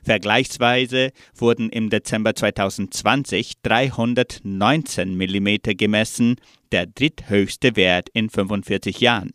Vergleichsweise 0.04 1.12
wurden 1.36 1.70
im 1.70 1.90
Dezember 1.90 2.36
2020 2.36 3.62
319 3.62 5.16
mm 5.16 5.78
gemessen, 5.78 6.36
der 6.72 6.88
dritthöchste 6.88 7.76
Wert 7.76 8.10
in 8.14 8.30
45 8.30 9.02
Jahren. 9.02 9.34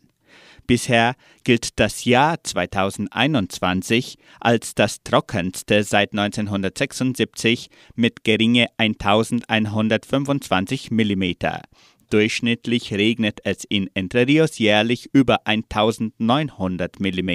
Bisher 0.67 1.15
gilt 1.43 1.79
das 1.79 2.05
Jahr 2.05 2.43
2021 2.43 4.17
als 4.39 4.73
das 4.73 5.03
trockenste 5.03 5.83
seit 5.83 6.13
1976 6.13 7.69
mit 7.95 8.23
geringe 8.23 8.67
1125 8.77 10.89
mm. 10.89 11.23
Durchschnittlich 12.09 12.93
regnet 12.93 13.41
es 13.43 13.63
in 13.67 13.89
Entre 13.93 14.27
Rios 14.27 14.57
jährlich 14.57 15.09
über 15.13 15.45
1900 15.45 16.99
mm. 16.99 17.31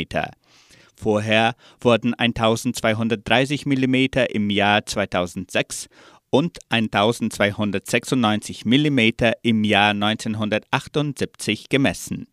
Vorher 0.97 1.55
wurden 1.81 2.15
1230 2.15 3.65
mm 3.65 3.95
im 4.31 4.50
Jahr 4.50 4.85
2006 4.85 5.89
und 6.31 6.59
1296 6.69 8.65
mm 8.65 8.99
im 9.43 9.65
Jahr 9.65 9.91
1978 9.91 11.69
gemessen. 11.69 12.26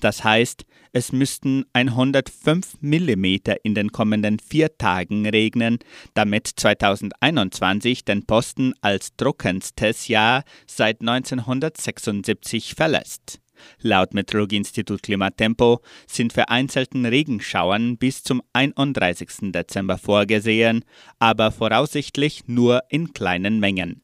Das 0.00 0.24
heißt, 0.24 0.64
es 0.92 1.12
müssten 1.12 1.64
105 1.72 2.76
mm 2.80 3.24
in 3.62 3.74
den 3.74 3.92
kommenden 3.92 4.38
vier 4.38 4.76
Tagen 4.76 5.26
regnen, 5.26 5.78
damit 6.14 6.48
2021 6.48 8.04
den 8.04 8.26
Posten 8.26 8.74
als 8.82 9.16
trockenstes 9.16 10.08
Jahr 10.08 10.44
seit 10.66 11.00
1976 11.00 12.74
verlässt. 12.74 13.40
Laut 13.80 14.12
Meteorologieinstitut 14.12 15.02
Klimatempo 15.02 15.80
sind 16.06 16.32
vereinzelten 16.32 17.06
Regenschauern 17.06 17.96
bis 17.96 18.22
zum 18.22 18.42
31. 18.52 19.52
Dezember 19.52 19.98
vorgesehen, 19.98 20.84
aber 21.18 21.52
voraussichtlich 21.52 22.42
nur 22.46 22.82
in 22.88 23.12
kleinen 23.12 23.60
Mengen. 23.60 24.02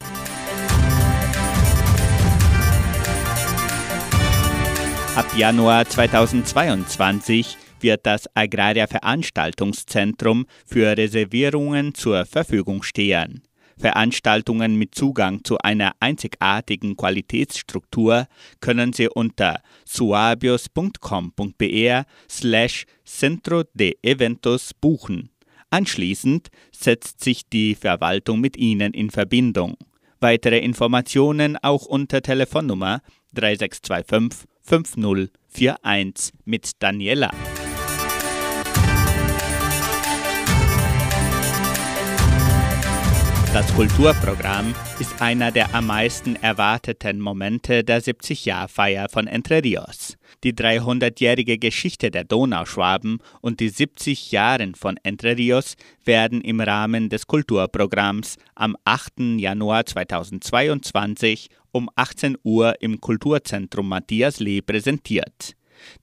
Ab 5.18 5.34
Januar 5.36 5.84
2022 5.84 7.58
wird 7.80 8.06
das 8.06 8.28
Agraria 8.36 8.86
Veranstaltungszentrum 8.86 10.46
für 10.64 10.96
Reservierungen 10.96 11.92
zur 11.92 12.24
Verfügung 12.24 12.84
stehen. 12.84 13.42
Veranstaltungen 13.76 14.76
mit 14.76 14.94
Zugang 14.94 15.42
zu 15.42 15.58
einer 15.58 15.90
einzigartigen 15.98 16.96
Qualitätsstruktur 16.96 18.28
können 18.60 18.92
Sie 18.92 19.08
unter 19.08 19.60
suabios.com.br 19.86 22.04
slash 22.30 22.84
Centro 23.04 23.64
de 23.74 23.96
Eventos 24.02 24.70
buchen. 24.72 25.30
Anschließend 25.70 26.46
setzt 26.70 27.24
sich 27.24 27.48
die 27.48 27.74
Verwaltung 27.74 28.40
mit 28.40 28.56
Ihnen 28.56 28.94
in 28.94 29.10
Verbindung. 29.10 29.76
Weitere 30.20 30.60
Informationen 30.60 31.56
auch 31.56 31.86
unter 31.86 32.22
Telefonnummer 32.22 33.00
3625 33.32 34.48
5041 34.68 36.32
mit 36.44 36.82
Daniela. 36.82 37.30
Das 43.58 43.74
Kulturprogramm 43.74 44.72
ist 45.00 45.20
einer 45.20 45.50
der 45.50 45.74
am 45.74 45.88
meisten 45.88 46.36
erwarteten 46.36 47.18
Momente 47.18 47.82
der 47.82 48.00
70-Jahr-Feier 48.00 49.08
von 49.08 49.26
Entre 49.26 49.64
Rios. 49.64 50.16
Die 50.44 50.52
300-jährige 50.52 51.58
Geschichte 51.58 52.12
der 52.12 52.22
Donauschwaben 52.22 53.18
und 53.40 53.58
die 53.58 53.68
70 53.68 54.30
Jahre 54.30 54.70
von 54.76 54.96
Entre 55.02 55.36
Rios 55.36 55.74
werden 56.04 56.40
im 56.40 56.60
Rahmen 56.60 57.08
des 57.08 57.26
Kulturprogramms 57.26 58.36
am 58.54 58.76
8. 58.84 59.38
Januar 59.38 59.86
2022 59.86 61.48
um 61.72 61.90
18 61.96 62.38
Uhr 62.44 62.80
im 62.80 63.00
Kulturzentrum 63.00 63.88
Matthias 63.88 64.38
Lee 64.38 64.60
präsentiert. 64.60 65.56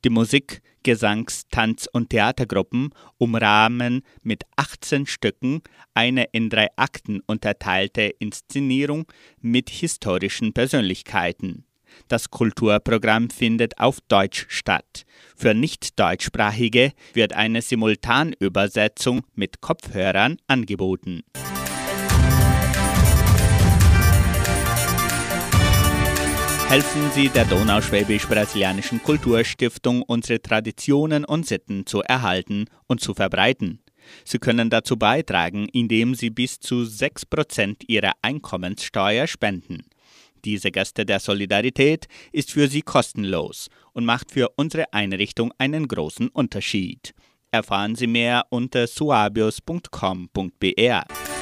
Die 0.04 0.10
Musik, 0.10 0.62
Gesangs-, 0.86 1.48
Tanz- 1.50 1.90
und 1.92 2.12
Theatergruppen 2.12 2.92
umrahmen 3.18 4.04
mit 4.22 4.44
18 4.56 5.08
Stücken 5.08 5.62
eine 5.96 6.26
in 6.32 6.50
drei 6.50 6.68
Akten 6.76 7.22
unterteilte 7.26 8.04
Inszenierung 8.20 9.06
mit 9.42 9.70
historischen 9.70 10.54
Persönlichkeiten. 10.54 11.66
Das 12.08 12.30
Kulturprogramm 12.30 13.30
findet 13.30 13.80
auf 13.80 14.00
Deutsch 14.08 14.46
statt. 14.50 15.06
Für 15.36 15.54
Nicht-Deutschsprachige 15.54 16.92
wird 17.14 17.34
eine 17.34 17.62
Simultanübersetzung 17.62 19.22
mit 19.34 19.62
Kopfhörern 19.62 20.38
angeboten. 20.48 21.24
Helfen 26.68 27.12
Sie 27.12 27.30
der 27.30 27.46
Donauschwäbisch-Brasilianischen 27.46 29.02
Kulturstiftung, 29.02 30.02
unsere 30.02 30.42
Traditionen 30.42 31.24
und 31.24 31.46
Sitten 31.46 31.86
zu 31.86 32.02
erhalten 32.02 32.66
und 32.88 33.02
zu 33.02 33.14
verbreiten. 33.14 33.84
Sie 34.24 34.40
können 34.40 34.72
dazu 34.72 34.98
beitragen, 34.98 35.70
indem 35.72 36.16
Sie 36.16 36.32
bis 36.32 36.60
zu 36.60 36.82
6% 36.82 37.84
Ihrer 37.88 38.14
Einkommenssteuer 38.24 39.28
spenden. 39.28 39.84
Diese 40.44 40.72
Geste 40.72 41.06
der 41.06 41.20
Solidarität 41.20 42.08
ist 42.32 42.52
für 42.52 42.68
Sie 42.68 42.82
kostenlos 42.82 43.70
und 43.94 44.06
macht 44.06 44.32
für 44.32 44.50
unsere 44.56 44.92
Einrichtung 44.92 45.54
einen 45.60 45.88
großen 45.88 46.30
Unterschied. 46.30 47.14
Erfahren 47.52 47.94
Sie 47.96 48.08
mehr 48.08 48.48
unter 48.50 48.88
suabios.com.br. 48.88 51.35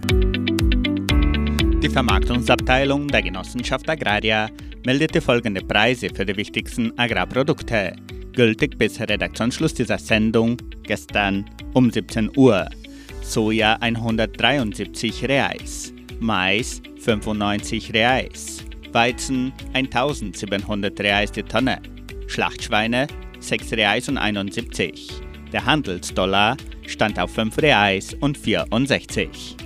Die 1.82 1.90
Vermarktungsabteilung 1.90 3.08
der 3.08 3.22
Genossenschaft 3.22 3.88
Agraria 3.90 4.48
meldete 4.86 5.20
folgende 5.20 5.60
Preise 5.60 6.08
für 6.08 6.24
die 6.24 6.36
wichtigsten 6.36 6.98
Agrarprodukte, 6.98 7.94
gültig 8.34 8.78
bis 8.78 9.00
Redaktionsschluss 9.00 9.74
dieser 9.74 9.98
Sendung 9.98 10.56
gestern 10.82 11.44
um 11.72 11.90
17 11.90 12.36
Uhr. 12.36 12.68
Soja 13.22 13.76
173 13.80 15.28
Reais, 15.28 15.92
Mais 16.20 16.82
95 17.00 17.94
Reais, 17.94 18.64
Weizen 18.92 19.52
1700 19.72 21.00
Reais 21.00 21.32
die 21.32 21.42
Tonne, 21.42 21.80
Schlachtschweine 22.26 23.06
6 23.40 23.72
Reais 23.72 24.08
und 24.08 24.18
71. 24.18 25.10
Der 25.52 25.64
Handelsdollar 25.64 26.56
stand 26.86 27.18
auf 27.18 27.32
5 27.32 27.58
Reais 27.58 28.14
und 28.14 28.36
64. 28.36 29.56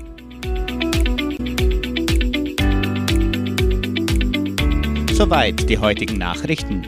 Soweit 5.12 5.68
die 5.68 5.78
heutigen 5.78 6.18
Nachrichten. 6.18 6.86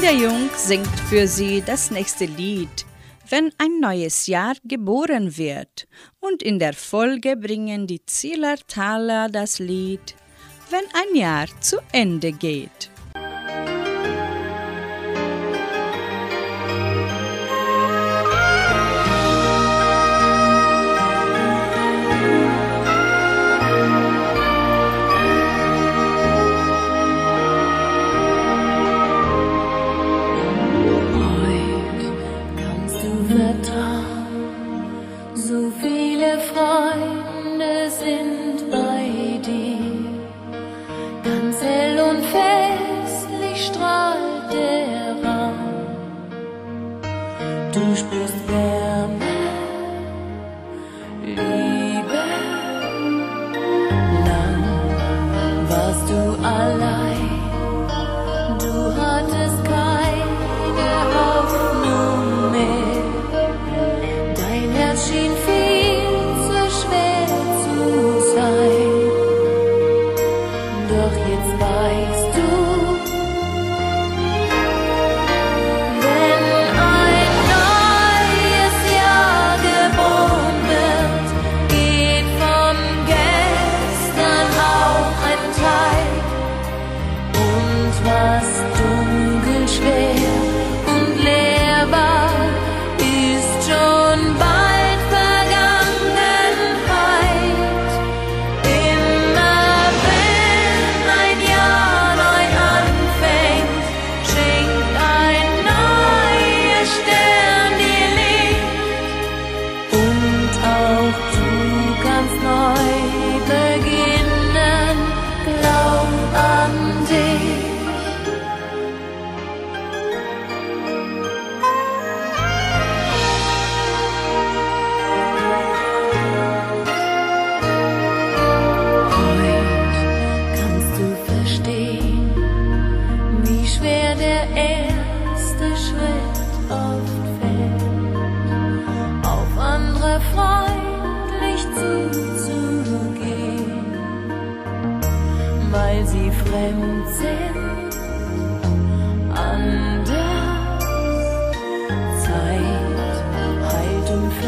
Claudia 0.00 0.28
Jung 0.28 0.48
singt 0.56 0.98
für 1.10 1.26
Sie 1.26 1.60
das 1.60 1.90
nächste 1.90 2.24
Lied, 2.24 2.86
wenn 3.28 3.52
ein 3.58 3.80
neues 3.80 4.28
Jahr 4.28 4.54
geboren 4.64 5.36
wird. 5.36 5.88
Und 6.20 6.42
in 6.42 6.58
der 6.58 6.72
Folge 6.72 7.36
bringen 7.36 7.86
die 7.86 8.06
Zielertaler 8.06 9.28
das 9.28 9.58
Lied, 9.58 10.14
wenn 10.70 10.84
ein 10.94 11.14
Jahr 11.14 11.48
zu 11.60 11.80
Ende 11.92 12.32
geht. 12.32 12.90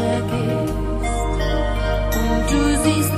Vergisst. 0.03 0.73
Und 2.19 2.43
du 2.51 2.61
siehst 2.83 3.13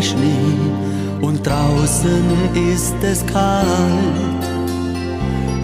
der 0.00 0.06
Schnee 0.06 0.56
und 1.20 1.46
draußen 1.46 2.24
ist 2.72 2.94
es 3.02 3.24
kalt. 3.26 4.44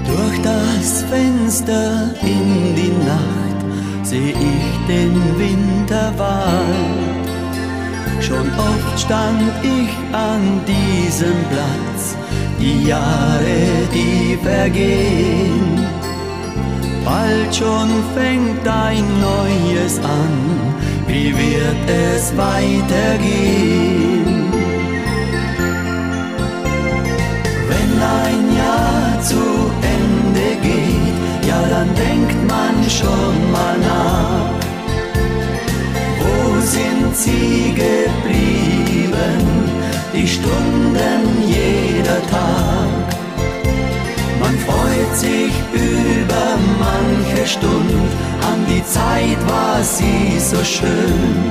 Durch 0.07 0.42
das 0.42 1.03
Fenster 1.11 2.11
in 2.22 2.75
die 2.75 2.92
Nacht 3.07 3.61
seh 4.03 4.31
ich 4.31 4.87
den 4.88 5.14
Winterwald. 5.38 7.27
Schon 8.20 8.46
oft 8.59 9.01
stand 9.01 9.53
ich 9.62 9.92
an 10.12 10.61
diesem 10.66 11.37
Platz, 11.51 12.16
die 12.61 12.88
Jahre, 12.88 13.59
die 13.94 14.38
vergehen. 14.42 15.87
Bald 17.05 17.55
schon 17.55 17.88
fängt 18.14 18.66
ein 18.66 19.05
neues 19.20 19.99
an, 19.99 20.75
wie 21.07 21.33
wird 21.33 21.88
es 21.88 22.37
weitergehen? 22.37 24.15
Wenn 27.96 28.02
ein 28.02 28.56
Jahr 28.56 29.22
zu 29.22 29.42
Ende 29.80 30.61
geht, 30.61 31.48
ja 31.48 31.61
dann 31.70 31.88
denkt 31.94 32.37
man 32.46 32.74
schon 32.90 33.50
mal 33.50 33.78
nach. 33.78 34.50
Wo 36.20 36.61
sind 36.61 37.16
sie 37.16 37.74
geblieben, 37.74 39.40
die 40.12 40.28
Stunden 40.28 41.42
jeder 41.46 42.20
Tag? 42.30 43.16
Man 44.40 44.59
freut 44.66 45.16
sich 45.16 45.52
über 45.72 46.48
manche 46.78 47.46
Stunde, 47.46 47.94
an 48.42 48.66
die 48.68 48.85
Zeit 48.85 49.38
war 49.48 49.82
sie 49.82 50.38
so 50.38 50.62
schön. 50.62 51.50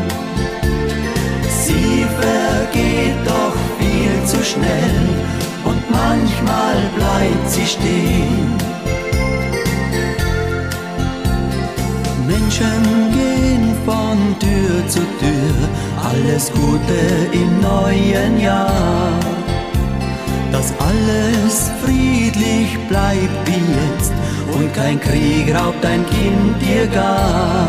Sie 1.63 2.05
vergeht 2.21 3.17
doch 3.25 3.55
viel 3.79 4.27
zu 4.27 4.43
schnell 4.43 5.25
manchmal 6.08 6.78
bleibt 6.98 7.50
sie 7.50 7.65
stehen. 7.65 8.52
Menschen 12.28 12.84
gehen 13.18 13.65
von 13.86 14.18
Tür 14.39 14.76
zu 14.88 15.02
Tür, 15.22 15.58
alles 16.10 16.52
Gute 16.52 17.02
im 17.41 17.52
neuen 17.62 18.39
Jahr. 18.39 19.12
Dass 20.52 20.74
alles 20.89 21.72
friedlich 21.84 22.70
bleibt 22.88 23.39
wie 23.48 23.65
jetzt 23.80 24.13
und 24.56 24.74
kein 24.74 25.00
Krieg 25.00 25.54
raubt 25.54 25.86
ein 25.86 26.04
Kind 26.15 26.54
dir 26.62 26.88
gar. 26.88 27.68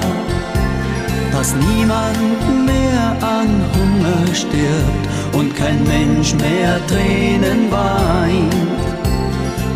Dass 1.33 1.55
niemand 1.55 2.67
mehr 2.71 3.05
an 3.21 3.51
Hunger 3.75 4.35
stirbt 4.35 5.16
und 5.33 5.55
kein 5.55 5.83
Mensch 5.85 6.35
mehr 6.35 6.81
Tränen 6.87 7.71
weint. 7.71 8.55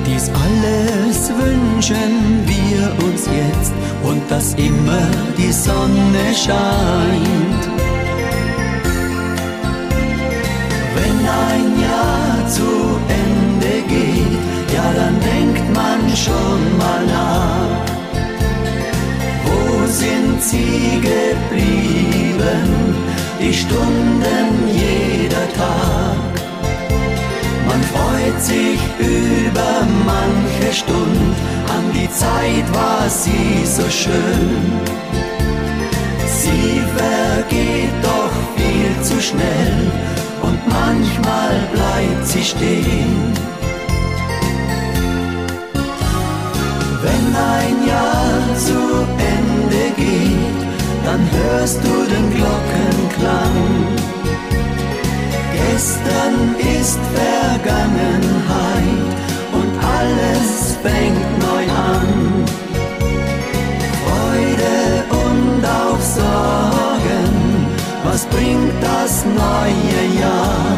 Dies 0.07 0.31
alles 0.45 1.31
wünschen 1.31 2.45
wir 2.47 3.07
uns 3.07 3.27
jetzt 3.27 3.73
und 4.03 4.23
dass 4.31 4.55
immer 4.55 5.07
die 5.39 5.53
Sonne 5.53 6.25
scheint. 6.35 7.63
Wenn 10.97 11.19
ein 11.49 11.81
Jahr 11.87 12.49
zu 12.49 12.71
Ende 13.25 13.75
geht, 13.89 14.75
ja 14.75 14.87
dann 14.95 15.17
denkt 15.21 15.67
man 15.75 16.01
schon 16.17 16.63
mal 16.79 17.03
nach. 17.07 17.91
Wo 19.45 19.87
sind 19.87 20.43
sie 20.43 21.01
geblieben, 21.01 22.67
die 23.41 23.55
Stunden 23.55 24.40
Stund, 30.73 31.35
an 31.69 31.93
die 31.93 32.09
Zeit 32.11 32.67
war 32.73 33.09
sie 33.09 33.65
so 33.65 33.89
schön. 33.91 34.81
Sie 36.27 36.81
vergeht 36.97 37.95
doch 38.03 38.35
viel 38.57 39.03
zu 39.03 39.21
schnell 39.21 39.91
und 40.43 40.59
manchmal 40.69 41.55
bleibt 41.73 42.27
sie 42.27 42.45
stehen. 42.45 43.33
Wenn 47.03 47.27
ein 47.35 47.89
Jahr 47.89 48.41
zu 48.57 48.81
Ende 49.37 49.85
geht, 49.97 50.61
dann 51.05 51.21
hörst 51.33 51.79
du 51.83 51.95
den 52.13 52.27
Glockenklang. 52.37 53.57
Gestern 55.53 56.57
ist 56.79 56.99
Vergangenheit 57.15 59.10
alles 60.11 60.77
fängt 60.83 61.39
neu 61.39 61.65
an. 61.93 62.45
Freude 64.03 65.05
und 65.11 65.65
auch 65.65 66.01
Sorgen, 66.01 67.67
was 68.05 68.27
bringt 68.27 68.73
das 68.83 69.25
neue 69.25 70.21
Jahr? 70.21 70.77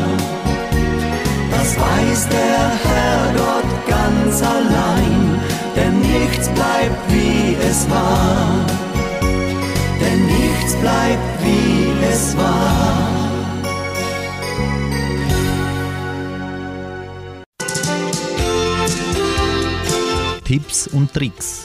Das 1.50 1.76
weiß 1.78 2.28
der 2.28 2.62
Herrgott 2.88 3.70
ganz 3.86 4.42
allein, 4.42 5.40
denn 5.76 6.00
nichts 6.00 6.48
bleibt 6.48 7.00
wie 7.08 7.56
es 7.70 7.88
war. 7.90 8.66
Denn 10.00 10.26
nichts 10.26 10.74
bleibt 10.76 11.44
wie 11.44 12.06
es 12.12 12.36
war. 12.36 13.01
Tipps 20.52 20.86
und 20.86 21.10
Tricks. 21.14 21.64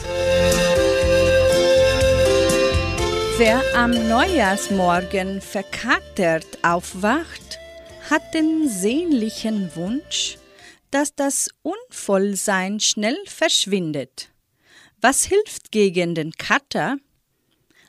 Wer 3.36 3.62
am 3.76 3.90
Neujahrsmorgen 3.90 5.42
verkatert 5.42 6.46
aufwacht, 6.62 7.58
hat 8.08 8.22
den 8.32 8.66
sehnlichen 8.66 9.76
Wunsch, 9.76 10.38
dass 10.90 11.14
das 11.14 11.50
Unvollsein 11.60 12.80
schnell 12.80 13.18
verschwindet. 13.26 14.30
Was 15.02 15.26
hilft 15.26 15.70
gegen 15.70 16.14
den 16.14 16.32
Kater? 16.32 16.96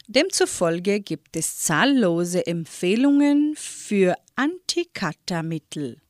Demzufolge 0.08 1.00
gibt 1.00 1.38
es 1.38 1.60
zahllose 1.60 2.46
Empfehlungen 2.46 3.56
für 3.56 4.16
Antikatermittel. 4.36 6.02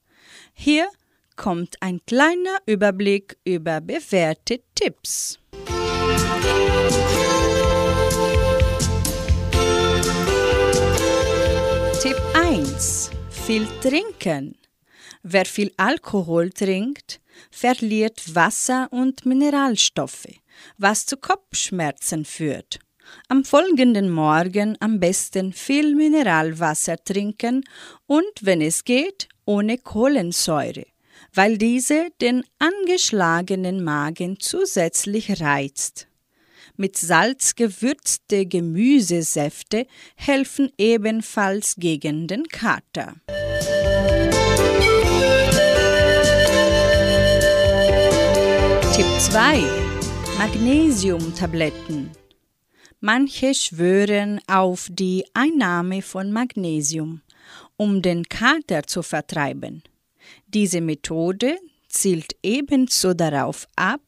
Hier 0.56 0.89
kommt 1.39 1.78
ein 1.80 2.02
kleiner 2.06 2.58
Überblick 2.65 3.38
über 3.45 3.80
bewährte 3.80 4.60
Tipps. 4.75 5.39
Tipp 12.02 12.21
1. 12.34 13.12
Viel 13.30 13.65
trinken. 13.82 14.58
Wer 15.23 15.45
viel 15.45 15.71
Alkohol 15.78 16.49
trinkt, 16.49 17.21
verliert 17.49 18.36
Wasser 18.36 18.89
und 18.91 19.25
Mineralstoffe, 19.25 20.28
was 20.78 21.06
zu 21.06 21.15
Kopfschmerzen 21.15 22.25
führt. 22.25 22.80
Am 23.30 23.45
folgenden 23.45 24.10
Morgen 24.10 24.75
am 24.82 24.99
besten 24.99 25.54
viel 25.54 25.95
Mineralwasser 25.95 26.97
trinken 27.02 27.63
und, 28.08 28.34
wenn 28.41 28.60
es 28.60 28.84
geht, 28.84 29.30
ohne 29.45 29.78
Kohlensäure, 29.78 30.86
weil 31.33 31.57
diese 31.57 32.09
den 32.21 32.43
angeschlagenen 32.59 33.83
Magen 33.83 34.39
zusätzlich 34.39 35.41
reizt. 35.41 36.07
Mit 36.75 36.97
Salz 36.97 37.55
gewürzte 37.55 38.45
Gemüsesäfte 38.45 39.85
helfen 40.15 40.71
ebenfalls 40.77 41.75
gegen 41.77 42.27
den 42.27 42.47
Kater. 42.47 43.15
Tipp 48.95 49.19
2. 49.19 49.63
Magnesiumtabletten. 50.37 52.11
Manche 53.01 53.53
schwören 53.53 54.39
auf 54.47 54.87
die 54.89 55.25
Einnahme 55.33 56.01
von 56.01 56.31
Magnesium, 56.31 57.21
um 57.75 58.01
den 58.01 58.23
Kater 58.23 58.83
zu 58.83 59.03
vertreiben. 59.03 59.83
Diese 60.47 60.81
Methode 60.81 61.57
zielt 61.87 62.35
ebenso 62.43 63.13
darauf 63.13 63.67
ab, 63.75 64.01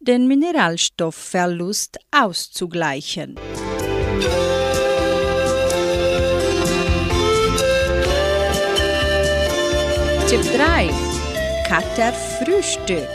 den 0.00 0.26
Mineralstoffverlust 0.26 1.98
auszugleichen. 2.10 3.36
Tipp 10.28 10.42
3. 10.56 10.90
Katerfrühstück. 11.66 13.08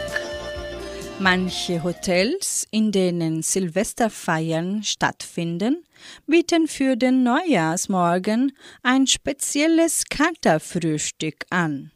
Manche 1.20 1.84
Hotels, 1.84 2.68
in 2.72 2.92
denen 2.92 3.44
Silvesterfeiern 3.44 4.84
stattfinden, 4.84 5.86
bieten 6.26 6.68
für 6.68 6.98
den 6.98 7.24
Neujahrsmorgen 7.24 8.52
ein 8.82 9.06
spezielles 9.06 10.06
Katerfrühstück 10.10 11.46
an. 11.52 11.92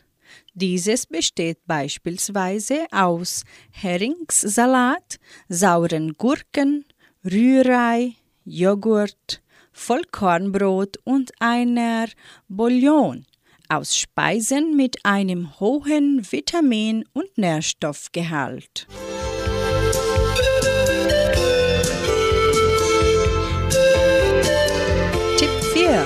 Dieses 0.60 1.06
besteht 1.06 1.60
beispielsweise 1.67 2.88
aus 2.89 3.43
Heringssalat, 3.70 5.20
sauren 5.50 6.13
Gurken, 6.13 6.84
Rührei, 7.24 8.15
Joghurt, 8.43 9.43
Vollkornbrot 9.72 10.98
und 11.04 11.32
einer 11.39 12.08
Bouillon 12.48 13.28
aus 13.70 13.96
Speisen 13.96 14.76
mit 14.76 15.06
einem 15.06 15.60
hohen 15.60 16.26
Vitamin- 16.32 17.06
und 17.13 17.38
Nährstoffgehalt. 17.38 18.88
Tipp 25.38 25.50
4. 25.76 26.04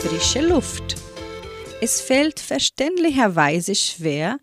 Frische 0.00 0.40
Luft. 0.40 0.99
Es 1.82 2.02
fällt 2.02 2.40
verständlicherweise 2.40 3.74
schwer, 3.74 4.38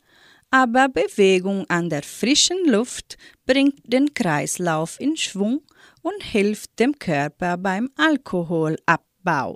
aber 0.49 0.89
Bewegung 0.89 1.65
an 1.69 1.87
der 1.87 2.01
frischen 2.01 2.57
Luft 2.65 3.15
bringt 3.45 3.75
den 3.83 4.15
Kreislauf 4.15 4.99
in 4.99 5.15
Schwung 5.15 5.61
und 6.01 6.23
hilft 6.23 6.79
dem 6.79 6.97
Körper 6.97 7.57
beim 7.57 7.89
Alkoholabbau. 7.95 9.55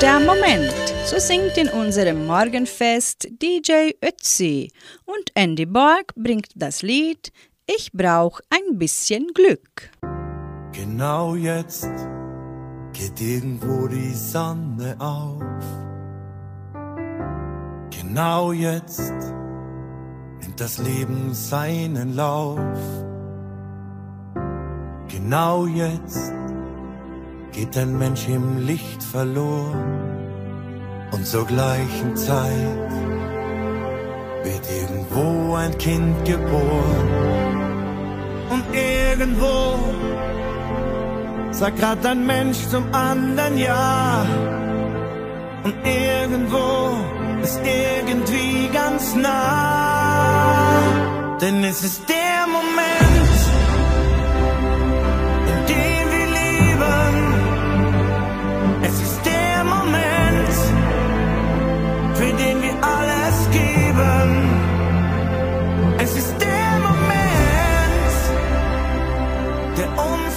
Der 0.00 0.20
Moment, 0.20 0.72
so 1.04 1.18
singt 1.18 1.58
in 1.58 1.68
unserem 1.68 2.26
Morgenfest 2.26 3.28
DJ 3.42 3.90
Ötzi 4.02 4.72
und 5.04 5.30
Andy 5.34 5.66
Borg 5.66 6.14
bringt 6.16 6.48
das 6.54 6.80
Lied 6.80 7.30
Ich 7.66 7.92
brauch 7.92 8.40
ein 8.48 8.78
bisschen 8.78 9.26
Glück. 9.34 9.90
Genau 10.92 11.36
jetzt 11.36 11.88
geht 12.92 13.18
irgendwo 13.18 13.88
die 13.88 14.12
Sonne 14.12 14.94
auf. 14.98 15.42
Genau 17.88 18.52
jetzt 18.52 19.10
nimmt 20.42 20.60
das 20.60 20.76
Leben 20.76 21.32
seinen 21.32 22.14
Lauf. 22.14 22.58
Genau 25.08 25.64
jetzt 25.64 26.34
geht 27.52 27.74
ein 27.78 27.96
Mensch 27.96 28.28
im 28.28 28.58
Licht 28.58 29.02
verloren 29.02 29.98
und 31.10 31.26
zur 31.26 31.46
gleichen 31.46 32.14
Zeit 32.16 32.92
wird 34.44 34.70
irgendwo 34.70 35.54
ein 35.54 35.76
Kind 35.78 36.22
geboren 36.26 37.08
und 38.50 38.64
irgendwo 38.74 39.78
sagt 41.52 41.78
grad 41.78 42.04
ein 42.06 42.26
Mensch 42.26 42.66
zum 42.68 42.92
anderen 42.94 43.58
Ja 43.58 44.26
und 45.64 45.74
irgendwo 45.84 46.96
ist 47.42 47.60
irgendwie 47.64 48.68
ganz 48.72 49.14
nah, 49.14 50.80
denn 51.40 51.62
es 51.64 51.82
ist 51.84 52.08
der 52.08 52.46
Moment, 52.56 53.38
in 55.52 55.66
dem 55.72 56.04
wir 56.14 56.26
leben. 56.40 57.14
Es 58.82 58.96
ist 59.06 59.20
der 59.24 59.64
Moment, 59.64 60.54
für 62.14 62.32
den 62.42 62.62
wir 62.62 62.76
alles 62.96 63.36
geben. 63.50 64.28
Es 65.98 66.16
ist 66.16 66.34
der 66.40 66.70
Moment, 66.88 68.16
der 69.76 69.88
uns 69.98 70.34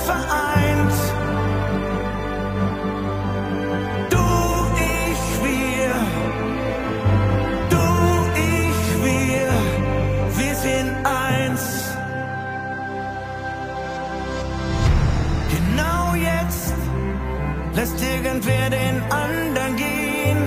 irgendwer 18.16 18.70
den 18.70 19.02
anderen 19.12 19.76
gehen. 19.76 20.42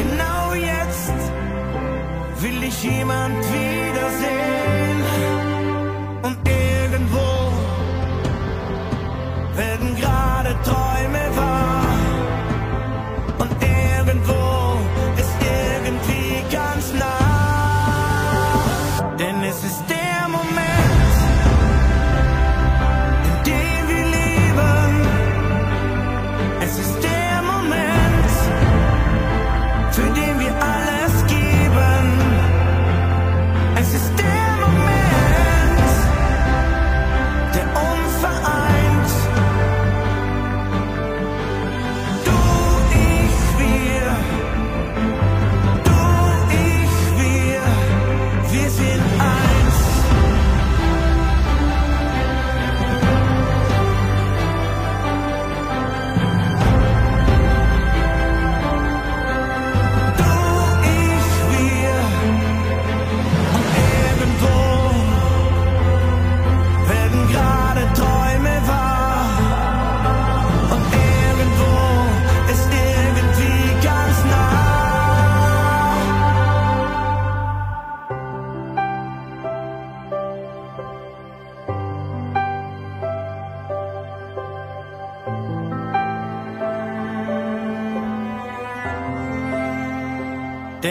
Genau 0.00 0.54
jetzt 0.54 1.12
will 2.42 2.62
ich 2.62 2.82
jemand 2.82 3.36
wiedersehen. 3.52 4.59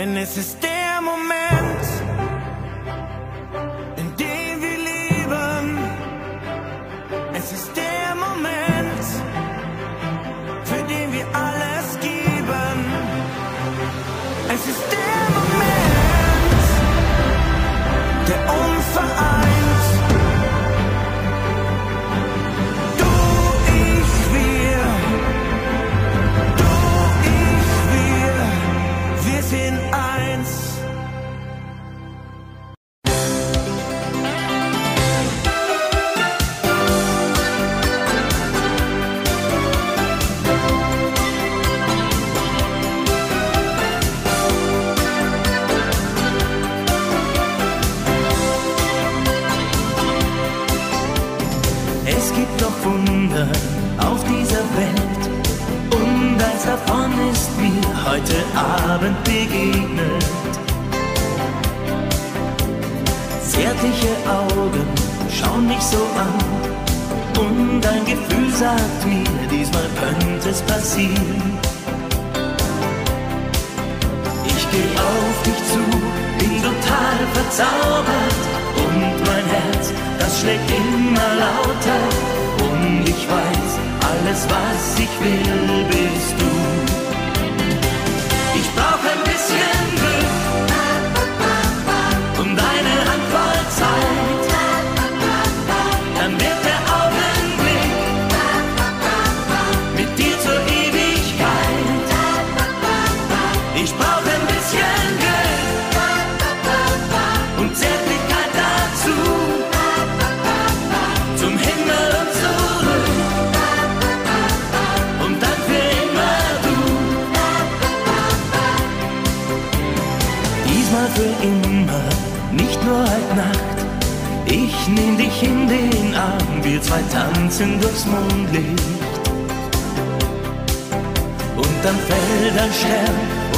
Denn 0.10 0.18
es 0.18 0.59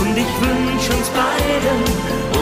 und 0.02 0.18
ich 0.18 0.34
wünsch 0.42 0.90
uns 0.90 1.10
beiden, 1.10 1.80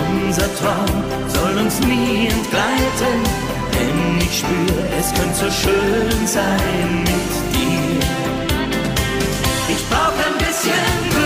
unser 0.02 0.50
Traum 0.56 1.04
soll 1.28 1.58
uns 1.64 1.80
nie 1.82 2.28
entgleiten. 2.28 3.18
Denn 3.74 4.18
ich 4.20 4.40
spür, 4.40 4.80
es 5.00 5.14
könnte 5.14 5.36
so 5.36 5.50
schön 5.62 6.28
sein 6.28 6.90
mit 7.10 7.32
dir. 7.54 8.00
Ich 9.70 9.82
brauch 9.90 10.18
ein 10.28 10.38
bisschen 10.38 11.19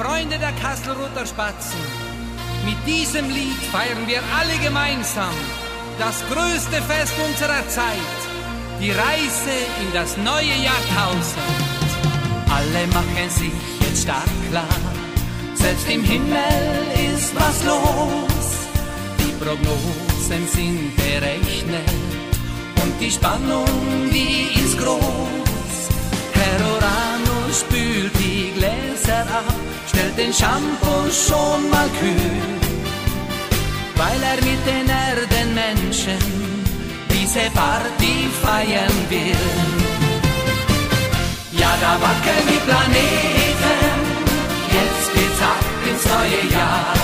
Freunde 0.00 0.38
der 0.38 0.52
Kasselruther 0.52 1.26
Spatzen, 1.26 1.84
mit 2.64 2.78
diesem 2.86 3.28
Lied 3.28 3.62
feiern 3.70 4.06
wir 4.06 4.22
alle 4.38 4.56
gemeinsam 4.64 5.34
das 5.98 6.24
größte 6.32 6.80
Fest 6.88 7.12
unserer 7.28 7.68
Zeit, 7.68 8.18
die 8.80 8.92
Reise 8.92 9.56
in 9.82 9.92
das 9.92 10.16
neue 10.16 10.56
Jahrtausend. 10.68 11.52
Alle 12.48 12.86
machen 12.94 13.28
sich 13.28 13.52
jetzt 13.82 14.04
stark 14.04 14.32
klar, 14.48 14.80
selbst 15.52 15.86
im 15.90 16.02
Himmel 16.02 16.62
ist 17.14 17.34
was 17.34 17.62
los. 17.64 18.46
Die 19.18 19.32
Prognosen 19.44 20.48
sind 20.48 20.96
berechnet 20.96 21.92
und 22.82 22.98
die 23.02 23.10
Spannung, 23.10 23.68
die 24.10 24.48
ist 24.64 24.78
groß. 24.78 25.90
Herr 26.32 26.60
Uranus 26.72 27.60
spült 27.60 28.12
die 28.18 28.50
Gläser 28.56 29.26
ab, 29.40 29.59
stellt 30.00 30.16
den 30.16 30.32
Shampoo 30.32 31.10
schon 31.10 31.70
mal 31.70 31.88
kühl, 32.00 32.40
weil 33.96 34.22
er 34.22 34.36
mit 34.36 34.62
den 34.66 34.88
Erdenmenschen 34.88 36.22
diese 37.10 37.44
Party 37.50 38.14
feiern 38.42 38.98
will. 39.10 39.44
Ja, 41.52 41.72
da 41.82 41.92
wackeln 42.06 42.46
die 42.52 42.62
Planeten, 42.68 43.98
jetzt 44.78 45.06
geht's 45.14 45.42
ab 45.52 45.64
ins 45.90 46.04
neue 46.14 46.42
Jahr. 46.56 46.94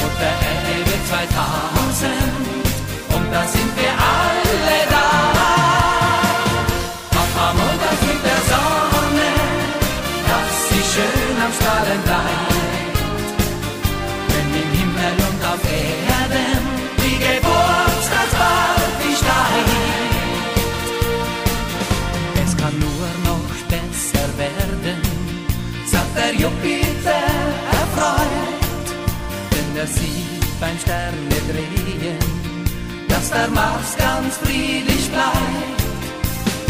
Mutter 0.00 0.34
Erde 0.50 0.76
wird 0.88 1.04
2000 1.08 2.12
und 3.14 3.32
da 3.32 3.42
sind 3.46 3.70
wir 3.76 3.92
alle 4.18 4.91
am 11.44 11.52
Strahlen 11.52 12.00
bleibt. 12.08 13.30
Wenn 14.32 14.48
im 14.62 14.70
Himmel 14.78 15.16
und 15.28 15.40
auf 15.52 15.62
Erden 15.64 16.62
die 17.02 17.18
Geburtstagsparty 17.26 19.10
steigt. 19.20 19.70
Es 22.44 22.52
kann 22.60 22.76
nur 22.78 23.08
noch 23.28 23.50
besser 23.74 24.28
werden, 24.42 25.00
sagt 25.92 26.14
der 26.16 26.32
Jupiter 26.42 27.22
erfreut, 27.80 28.88
denn 29.52 29.70
er 29.82 29.86
sieht 29.86 30.60
beim 30.60 30.78
Sterne 30.78 31.38
drehen, 31.50 32.18
dass 33.08 33.30
der 33.30 33.48
Mars 33.48 33.96
ganz 33.98 34.36
friedlich 34.44 35.10
bleibt. 35.10 35.80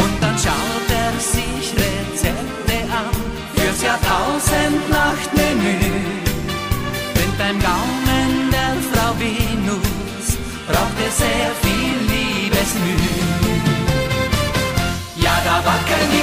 Und 0.03 0.15
dann 0.21 0.37
schaut 0.37 0.89
er 1.03 1.13
sich 1.19 1.67
an 1.77 1.92
fürs 3.83 3.91
Jahrtausend-Nachtmenü. 3.91 5.77
Denn 7.15 7.31
beim 7.37 7.59
Gaumen 7.59 8.51
der 8.51 8.75
Frau 8.91 9.11
Venus 9.19 10.37
braucht 10.67 10.97
er 11.05 11.11
sehr 11.11 11.51
viel 11.61 11.95
Liebesmüh. 12.09 13.11
Ja, 15.17 15.35
da 15.45 15.55
wackeln 15.65 16.09
die 16.11 16.22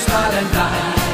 schön 0.00 1.07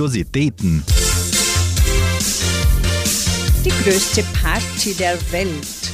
Kuriositäten. 0.00 0.82
Die 3.62 3.84
größte 3.84 4.24
Party 4.42 4.94
der 4.94 5.18
Welt. 5.30 5.90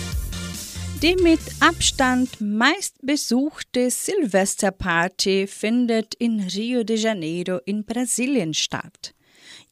Die 1.02 1.16
mit 1.20 1.40
Abstand 1.58 2.40
meistbesuchte 2.40 3.90
Silvesterparty 3.90 5.48
findet 5.48 6.14
in 6.14 6.38
Rio 6.38 6.84
de 6.84 6.96
Janeiro 6.96 7.58
in 7.64 7.84
Brasilien 7.84 8.54
statt. 8.54 9.12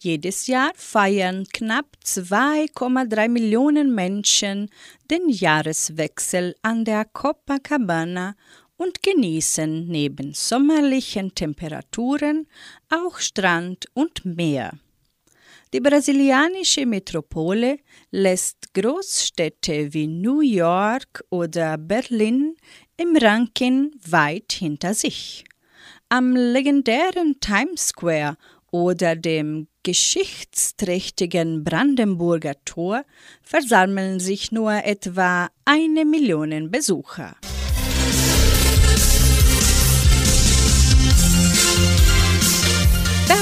Jedes 0.01 0.49
Jahr 0.49 0.73
feiern 0.75 1.47
knapp 1.53 1.87
2,3 2.05 3.29
Millionen 3.29 3.95
Menschen 3.95 4.69
den 5.13 5.29
Jahreswechsel 5.29 6.57
an 6.63 6.85
der 6.85 7.05
Copacabana 7.05 8.35
und 8.77 9.03
genießen 9.03 9.87
neben 9.87 10.35
sommerlichen 10.35 11.35
Temperaturen 11.35 12.47
auch 12.91 13.19
Strand 13.19 13.87
und 13.95 14.25
Meer. 14.25 14.73
Die 15.73 15.81
brasilianische 15.81 16.87
Metropole 16.87 17.79
lässt 18.13 18.73
Großstädte 18.75 19.93
wie 19.93 20.07
New 20.07 20.41
York 20.41 21.25
oder 21.31 21.77
Berlin 21.79 22.55
im 22.97 23.17
Ranking 23.17 23.91
weit 24.09 24.53
hinter 24.53 24.95
sich. 24.95 25.45
Am 26.09 26.37
legendären 26.37 27.41
Times 27.41 27.89
Square 27.89 28.37
oder 28.71 29.17
dem 29.17 29.67
geschichtsträchtigen 29.83 31.65
Brandenburger 31.65 32.55
Tor 32.65 33.05
versammeln 33.43 34.21
sich 34.21 34.53
nur 34.53 34.73
etwa 34.85 35.49
eine 35.65 36.05
Million 36.05 36.71
Besucher. 36.71 37.37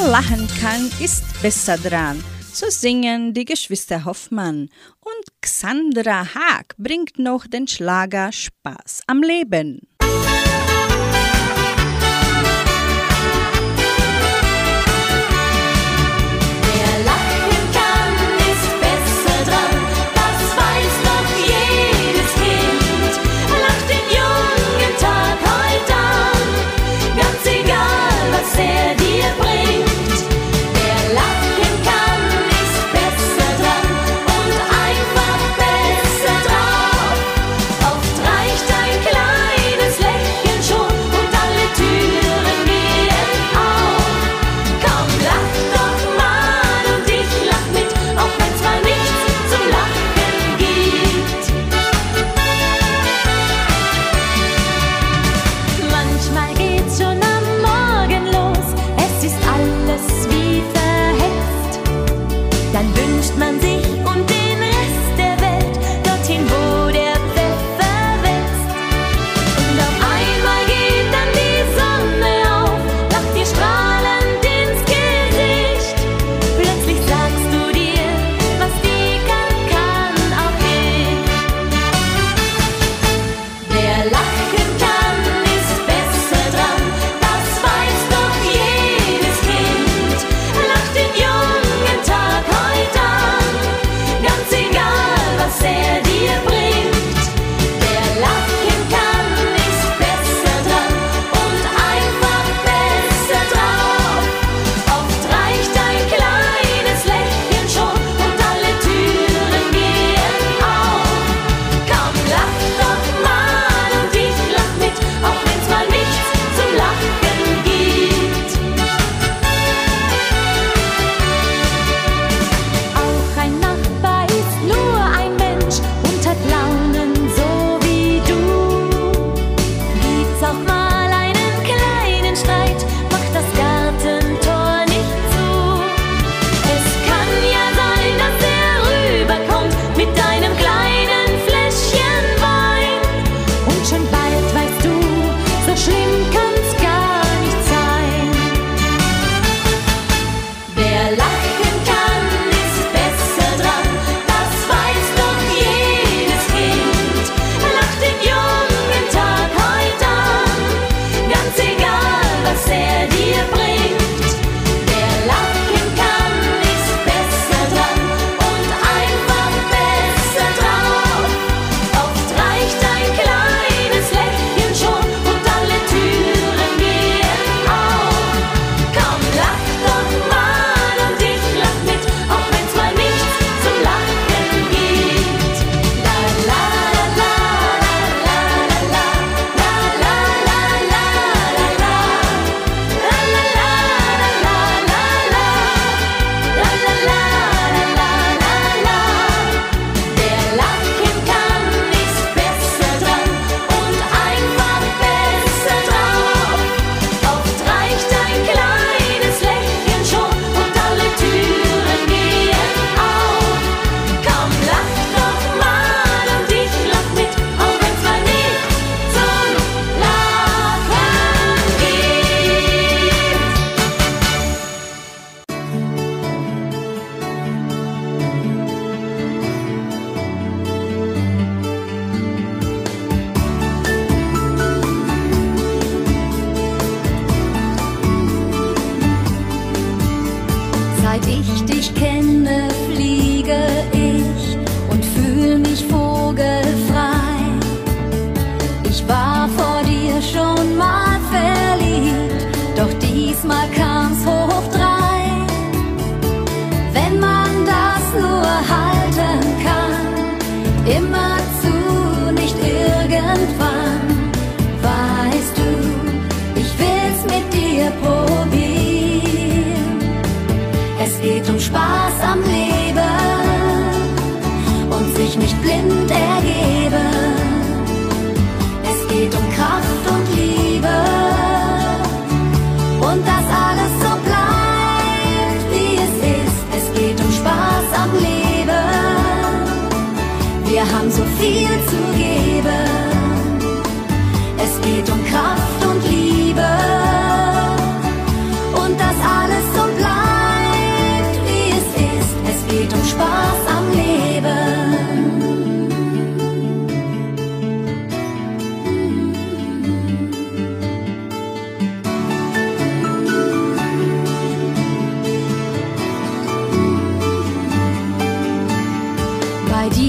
Wer 0.03 0.11
lachen 0.11 0.49
kann, 0.61 0.91
ist 0.99 1.23
besser 1.43 1.79
dran. 1.79 2.25
So 2.53 2.67
singen 2.71 3.35
die 3.35 3.45
Geschwister 3.45 4.05
Hoffmann. 4.05 4.69
Und 4.99 5.41
Xandra 5.41 6.35
Haag 6.35 6.75
bringt 6.77 7.21
noch 7.21 7.47
den 7.47 7.69
Schlager 7.69 8.33
Spaß 8.33 9.03
am 9.07 9.23
Leben. 9.23 9.87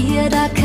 jeder 0.00 0.48
kann. 0.48 0.63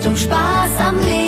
geht 0.00 0.06
um 0.06 0.16
Spaß 0.16 0.80
am 0.80 0.98
Leben. 0.98 1.19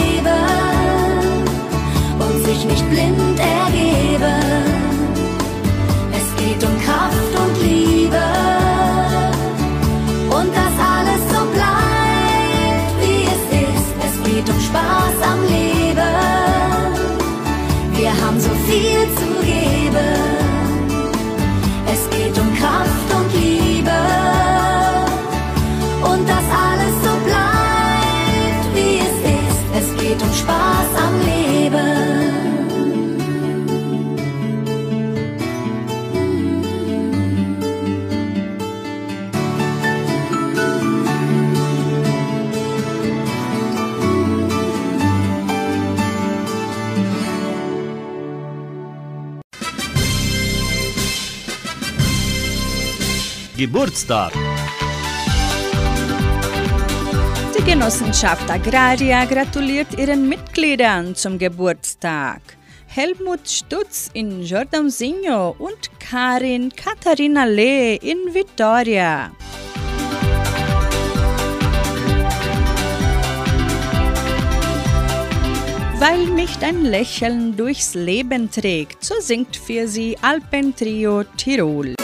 Geburtstag. 53.62 54.32
Die 57.56 57.62
Genossenschaft 57.62 58.50
Agraria 58.50 59.24
gratuliert 59.24 59.96
ihren 59.96 60.28
Mitgliedern 60.28 61.14
zum 61.14 61.38
Geburtstag. 61.38 62.40
Helmut 62.88 63.48
Stutz 63.48 64.10
in 64.14 64.42
Jordãozinho 64.42 65.54
und 65.60 65.90
Karin 66.00 66.72
Katharina 66.74 67.44
Lee 67.44 67.94
in 68.02 68.34
Vitoria. 68.34 69.30
Weil 76.00 76.26
mich 76.34 76.58
dein 76.58 76.84
Lächeln 76.84 77.56
durchs 77.56 77.94
Leben 77.94 78.50
trägt, 78.50 79.04
so 79.04 79.14
singt 79.20 79.54
für 79.54 79.86
sie 79.86 80.18
Alpentrio 80.20 81.22
Tirol. 81.36 81.94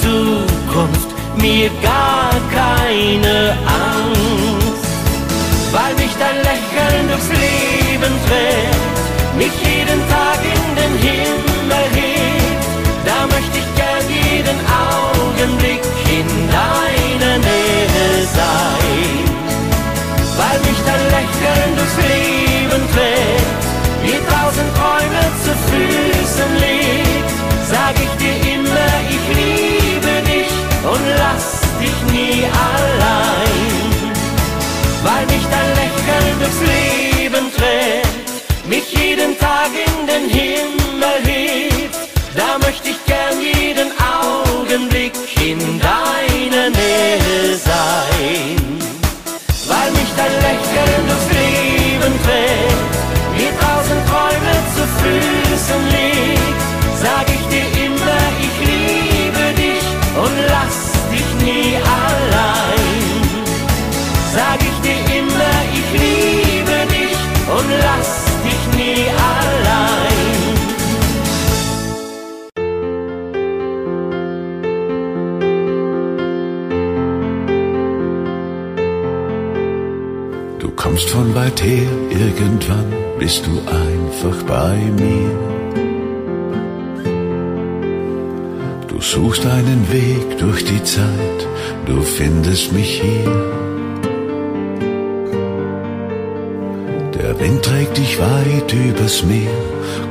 Zukunft 0.00 1.10
mir 1.36 1.70
gar 1.82 2.32
keine 2.52 3.56
Angst, 3.66 4.84
weil 5.72 5.94
mich 5.94 6.14
dein 6.18 6.36
Lächeln 6.36 7.08
durchs 7.08 7.28
Leben 7.28 8.14
trägt, 8.26 9.36
mich 9.36 9.54
jeden 9.62 10.00
Tag 10.08 10.40
in 10.42 10.64
den 10.80 10.94
Himmel 11.06 11.86
hebt. 11.94 12.64
Da 13.04 13.26
möchte 13.26 13.58
ich 13.62 13.68
gern 13.80 14.04
jeden 14.08 14.58
Augenblick 14.68 15.82
in 16.18 16.28
deiner 16.58 17.38
Nähe 17.38 18.10
sein, 18.38 19.24
weil 20.38 20.58
mich 20.68 20.80
dein 20.88 21.04
Lächeln 21.16 21.70
durchs 21.76 21.98
Leben 22.10 22.82
trägt, 22.94 23.62
wie 24.02 24.18
tausend 24.28 24.70
Träume 24.76 25.22
zu 25.44 25.52
Füßen 25.70 26.52
liegt. 26.56 27.09
nie 32.40 32.46
allein, 32.46 34.12
weil 35.04 35.26
mich 35.26 35.44
dein 35.54 35.70
Lächeln 35.80 36.34
durchs 36.40 36.60
Leben 36.72 37.46
trägt, 37.56 38.68
mich 38.68 38.92
jeden 38.92 39.38
Tag 39.38 39.70
in 39.88 40.06
den 40.06 40.28
Himmel 40.28 41.16
hebt. 41.24 41.96
Da 42.34 42.58
möchte 42.58 42.90
ich 42.90 43.04
gern 43.06 43.36
jeden 43.40 43.90
Augenblick 44.20 45.12
in 45.40 45.58
deiner 45.58 46.70
Nähe 46.70 47.56
sein, 47.56 48.56
weil 49.66 49.90
mich 49.92 50.10
dein 50.16 50.34
Lächeln 50.46 51.09
von 81.30 81.34
weit 81.34 81.62
her, 81.62 81.88
irgendwann 82.10 82.92
bist 83.18 83.46
du 83.46 83.52
einfach 83.68 84.42
bei 84.44 84.76
mir. 84.96 85.30
Du 88.88 89.00
suchst 89.00 89.46
einen 89.46 89.86
Weg 89.92 90.38
durch 90.38 90.64
die 90.64 90.82
Zeit, 90.82 91.46
du 91.86 92.00
findest 92.02 92.72
mich 92.72 93.00
hier. 93.00 93.32
Der 97.14 97.38
Wind 97.38 97.62
trägt 97.62 97.96
dich 97.96 98.18
weit 98.18 98.72
übers 98.72 99.24
Meer, 99.24 99.60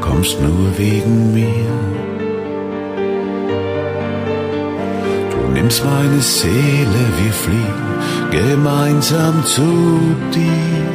kommst 0.02 0.40
nur 0.42 0.78
wegen 0.78 1.34
mir. 1.34 1.72
Du 5.32 5.52
nimmst 5.54 5.84
meine 5.84 6.22
Seele, 6.22 7.02
wir 7.22 7.34
fliehen 7.34 7.90
gemeinsam 8.32 9.44
zu 9.46 9.66
dir. 10.34 10.89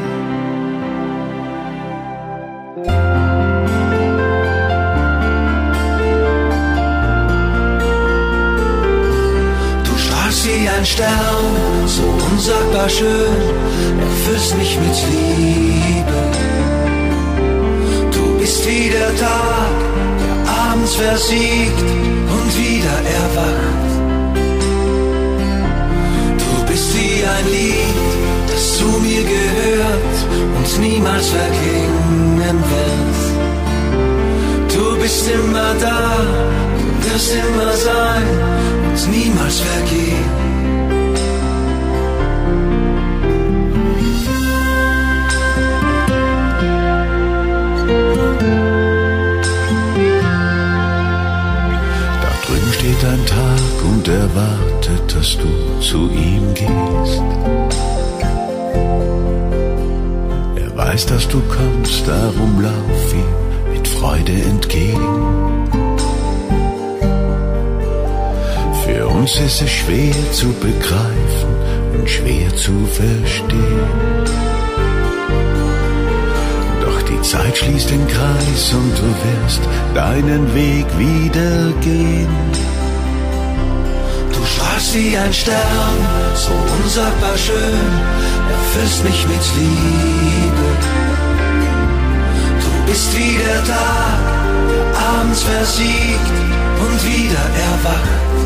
Ein 10.85 10.87
Stern, 10.87 11.87
so 11.87 12.03
unsagbar 12.31 12.89
schön, 12.91 13.43
erfüllst 14.07 14.55
mich 14.59 14.79
mit 14.79 14.97
Liebe. 15.13 16.21
Du 18.13 18.39
bist 18.39 18.69
wie 18.69 18.91
der 18.91 19.13
Tag, 19.17 19.77
der 20.21 20.37
abends 20.63 20.95
versiegt 20.95 21.81
und 22.37 22.51
wieder 22.63 22.99
erwacht. 23.23 23.93
Du 26.43 26.53
bist 26.71 26.89
wie 26.97 27.17
ein 27.35 27.47
Lied, 27.57 28.09
das 28.49 28.79
zu 28.79 28.89
mir 29.07 29.23
gehört 29.37 30.17
und 30.57 30.81
niemals 30.81 31.29
verklingen 31.29 32.59
wird. 32.73 33.21
Du 34.75 35.01
bist 35.01 35.31
immer 35.31 35.71
da, 35.81 36.21
du 36.81 36.87
wirst 37.07 37.33
immer 37.33 37.73
sein 37.73 38.29
und 38.87 39.11
niemals 39.11 39.61
vergehen. 39.61 40.44
Erwartet, 54.35 55.17
dass 55.17 55.37
du 55.39 55.81
zu 55.81 56.11
ihm 56.11 56.55
gehst. 56.55 57.23
Er 60.57 60.77
weiß, 60.77 61.07
dass 61.07 61.29
du 61.29 61.41
kommst, 61.41 62.07
darum 62.07 62.61
lauf 62.61 63.15
ihm 63.15 63.73
mit 63.73 63.87
Freude 63.87 64.33
entgegen. 64.33 65.69
Für 68.85 69.07
uns 69.07 69.39
ist 69.41 69.63
es 69.63 69.71
schwer 69.71 70.15
zu 70.33 70.53
begreifen 70.55 71.55
und 71.95 72.09
schwer 72.09 72.55
zu 72.57 72.73
verstehen. 72.87 74.25
Doch 76.83 77.03
die 77.03 77.23
Zeit 77.23 77.57
schließt 77.57 77.91
den 77.91 78.07
Kreis 78.09 78.73
und 78.75 78.93
du 78.99 79.09
wirst 79.25 79.63
deinen 79.95 80.55
Weg 80.55 80.87
wieder 80.99 81.73
gehen. 81.81 82.84
Du 84.85 84.91
strahlst 84.91 84.95
wie 84.95 85.17
ein 85.17 85.33
Stern, 85.33 85.99
so 86.35 86.53
unsagbar 86.77 87.37
schön, 87.39 87.93
erfüllst 88.51 89.05
mich 89.05 89.27
mit 89.27 89.45
Liebe. 89.57 90.67
Du 92.61 92.87
bist 92.87 93.17
wie 93.17 93.39
der 93.39 93.65
Tag, 93.65 94.19
der 94.69 94.85
abends 95.21 95.43
versiegt 95.43 96.37
und 96.85 97.05
wieder 97.05 97.47
erwacht. 97.71 98.39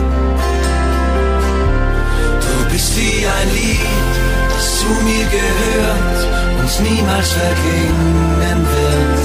Du 2.47 2.73
bist 2.73 2.97
wie 2.97 3.27
ein 3.27 3.49
Lied, 3.55 4.15
das 4.55 4.81
zu 4.81 4.87
mir 5.09 5.27
gehört 5.39 6.21
und 6.61 6.91
niemals 6.91 7.33
verklingen 7.33 8.67
wird. 8.77 9.23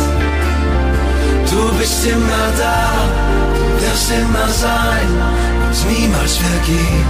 Du 1.51 1.77
bist 1.77 2.05
immer 2.05 2.47
da, 2.57 3.05
du 3.53 3.85
wirst 3.85 4.11
immer 4.11 4.49
sein 4.49 5.62
und 5.73 5.91
niemals 5.91 6.37
vergehen. 6.37 7.07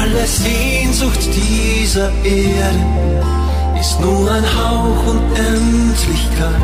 Alle 0.00 0.26
Sehnsucht 0.26 1.28
dieser 1.34 2.10
Erde 2.24 3.24
ist 3.80 4.00
nur 4.00 4.30
ein 4.30 4.44
Hauch 4.44 5.06
Unendlichkeit. 5.06 6.62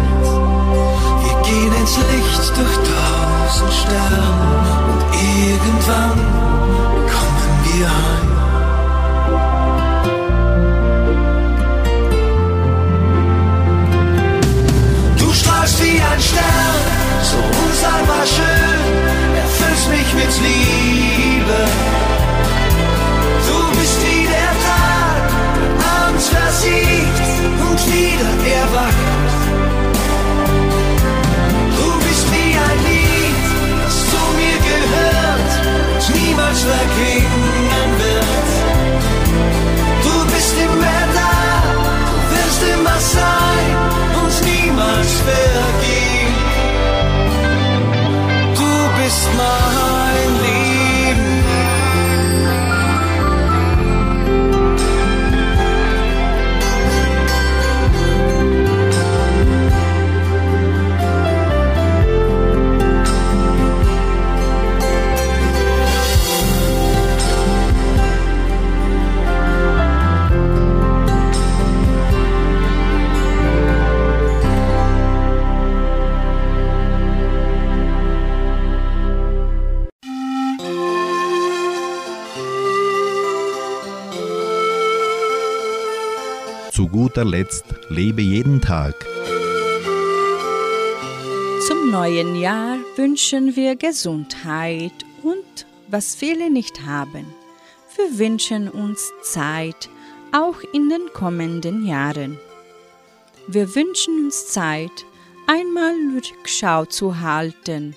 Wir 1.23 1.37
gehen 1.43 1.73
ins 1.81 1.97
Licht 1.97 2.53
durch 2.57 2.77
tausend 2.91 3.73
Sterne 3.73 4.23
und 4.93 5.03
irgendwann 5.41 6.19
kommen 7.15 7.55
wir 7.65 7.89
heim. 7.89 8.29
Du 15.19 15.33
strahlst 15.33 15.83
wie 15.83 16.01
ein 16.01 16.21
Stern, 16.21 16.94
so 17.31 17.39
unsagbar 17.39 18.27
schön, 18.27 18.83
erfüllst 19.43 19.89
mich 19.89 20.11
mit 20.21 20.33
Liebe. 20.47 21.61
Du 23.49 23.59
bist 23.79 23.99
wie 24.05 24.27
der 24.37 24.53
Tag, 24.69 25.23
abends 25.97 26.29
versiegt 26.29 27.21
und 27.67 27.81
wieder 27.93 28.33
erwacht. 28.61 29.41
Du 31.79 31.89
bist 32.05 32.27
wie 32.35 32.53
ein 32.69 32.79
Lied, 32.89 33.47
das 33.85 33.97
zu 34.13 34.23
mir 34.41 34.59
gehört 34.71 35.53
und 35.95 36.05
niemals 36.21 36.61
verklingen 36.73 37.91
wird. 38.05 38.51
Du 40.07 40.15
bist 40.33 40.55
immer 40.67 41.01
da, 41.19 41.35
du 42.11 42.17
wirst 42.35 42.63
immer 42.75 42.99
sein 42.99 43.34
bist 49.45 49.94
guter 87.15 87.31
Letzt 87.31 87.65
lebe 87.91 88.23
jeden 88.23 88.61
Tag. 88.61 89.07
Zum 91.69 91.93
neuen 91.93 92.35
Jahr 92.35 92.79
wünschen 92.97 93.55
wir 93.55 93.77
Gesundheit 93.77 95.05
und 95.23 95.65
was 95.87 96.17
viele 96.17 96.51
nicht 96.51 96.85
haben. 96.85 97.25
Wir 97.95 98.19
wünschen 98.19 98.69
uns 98.69 99.13
Zeit 99.23 99.89
auch 100.33 100.57
in 100.73 100.89
den 100.89 101.03
kommenden 101.13 101.87
Jahren. 101.87 102.37
Wir 103.47 103.73
wünschen 103.77 104.25
uns 104.25 104.49
Zeit, 104.49 105.07
einmal 105.47 105.95
Rückschau 106.17 106.85
zu 106.87 107.21
halten, 107.21 107.95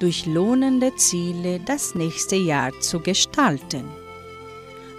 durch 0.00 0.24
lohnende 0.24 0.96
Ziele 0.96 1.60
das 1.60 1.94
nächste 1.94 2.36
Jahr 2.36 2.72
zu 2.80 3.00
gestalten. 3.00 3.84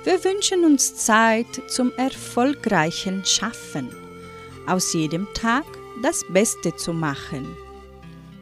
Wir 0.03 0.23
wünschen 0.23 0.63
uns 0.63 0.95
Zeit 0.95 1.61
zum 1.67 1.91
erfolgreichen 1.97 3.25
Schaffen, 3.25 3.89
aus 4.65 4.93
jedem 4.93 5.27
Tag 5.33 5.65
das 6.01 6.23
Beste 6.29 6.75
zu 6.75 6.93
machen. 6.93 7.57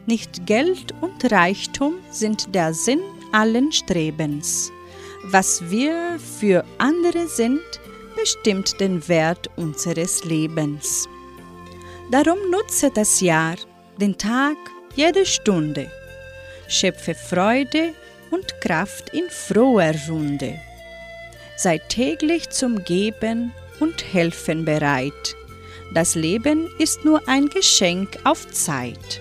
Nicht 0.06 0.46
Geld 0.46 0.94
und 1.00 1.32
Reichtum 1.32 1.94
sind 2.10 2.54
der 2.54 2.72
Sinn 2.72 3.00
allen 3.32 3.72
Strebens. 3.72 4.70
Was 5.24 5.70
wir 5.70 6.18
für 6.38 6.64
andere 6.78 7.26
sind, 7.26 7.60
bestimmt 8.14 8.78
den 8.80 9.06
Wert 9.08 9.50
unseres 9.56 10.24
Lebens. 10.24 11.08
Darum 12.10 12.38
nutze 12.50 12.90
das 12.90 13.20
Jahr, 13.20 13.56
den 14.00 14.16
Tag, 14.16 14.56
jede 14.94 15.26
Stunde. 15.26 15.90
Schöpfe 16.68 17.14
Freude 17.14 17.94
und 18.30 18.60
Kraft 18.60 19.12
in 19.12 19.28
froher 19.28 19.94
Runde. 20.08 20.60
Sei 21.56 21.78
täglich 21.78 22.50
zum 22.50 22.84
Geben 22.84 23.52
und 23.80 24.04
Helfen 24.12 24.66
bereit. 24.66 25.34
Das 25.94 26.14
Leben 26.14 26.68
ist 26.78 27.04
nur 27.04 27.26
ein 27.26 27.48
Geschenk 27.48 28.18
auf 28.24 28.50
Zeit. 28.50 29.20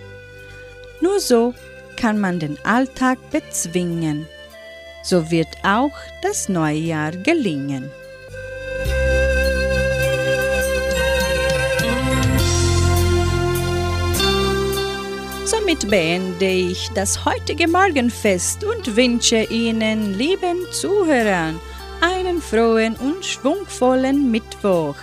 Nur 1.00 1.20
so 1.22 1.54
kann 1.96 2.20
man 2.20 2.40
den 2.40 2.58
Alltag 2.66 3.18
bezwingen. 3.32 4.28
So 5.02 5.32
wird 5.32 5.48
auch 5.64 5.94
das 6.22 6.50
neue 6.50 6.78
Jahr 6.78 7.12
gelingen. 7.12 7.90
Somit 15.46 15.90
beende 15.90 16.50
ich 16.50 16.90
das 16.96 17.24
heutige 17.24 17.68
Morgenfest 17.68 18.64
und 18.64 18.96
wünsche 18.96 19.44
Ihnen, 19.44 20.16
lieben 20.16 20.58
Zuhörern, 20.72 21.60
einen 22.06 22.42
frohen 22.42 22.96
und 22.96 23.26
schwungvollen 23.26 24.30
Mittwoch. 24.30 24.96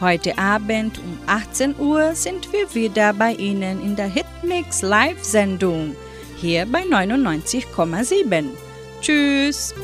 Heute 0.00 0.36
Abend 0.38 0.98
um 0.98 1.18
18 1.26 1.78
Uhr 1.78 2.14
sind 2.14 2.52
wir 2.52 2.74
wieder 2.74 3.12
bei 3.12 3.32
Ihnen 3.34 3.82
in 3.82 3.94
der 3.94 4.06
Hitmix 4.06 4.82
Live-Sendung 4.82 5.94
hier 6.36 6.66
bei 6.66 6.82
99,7. 6.82 8.46
Tschüss! 9.00 9.74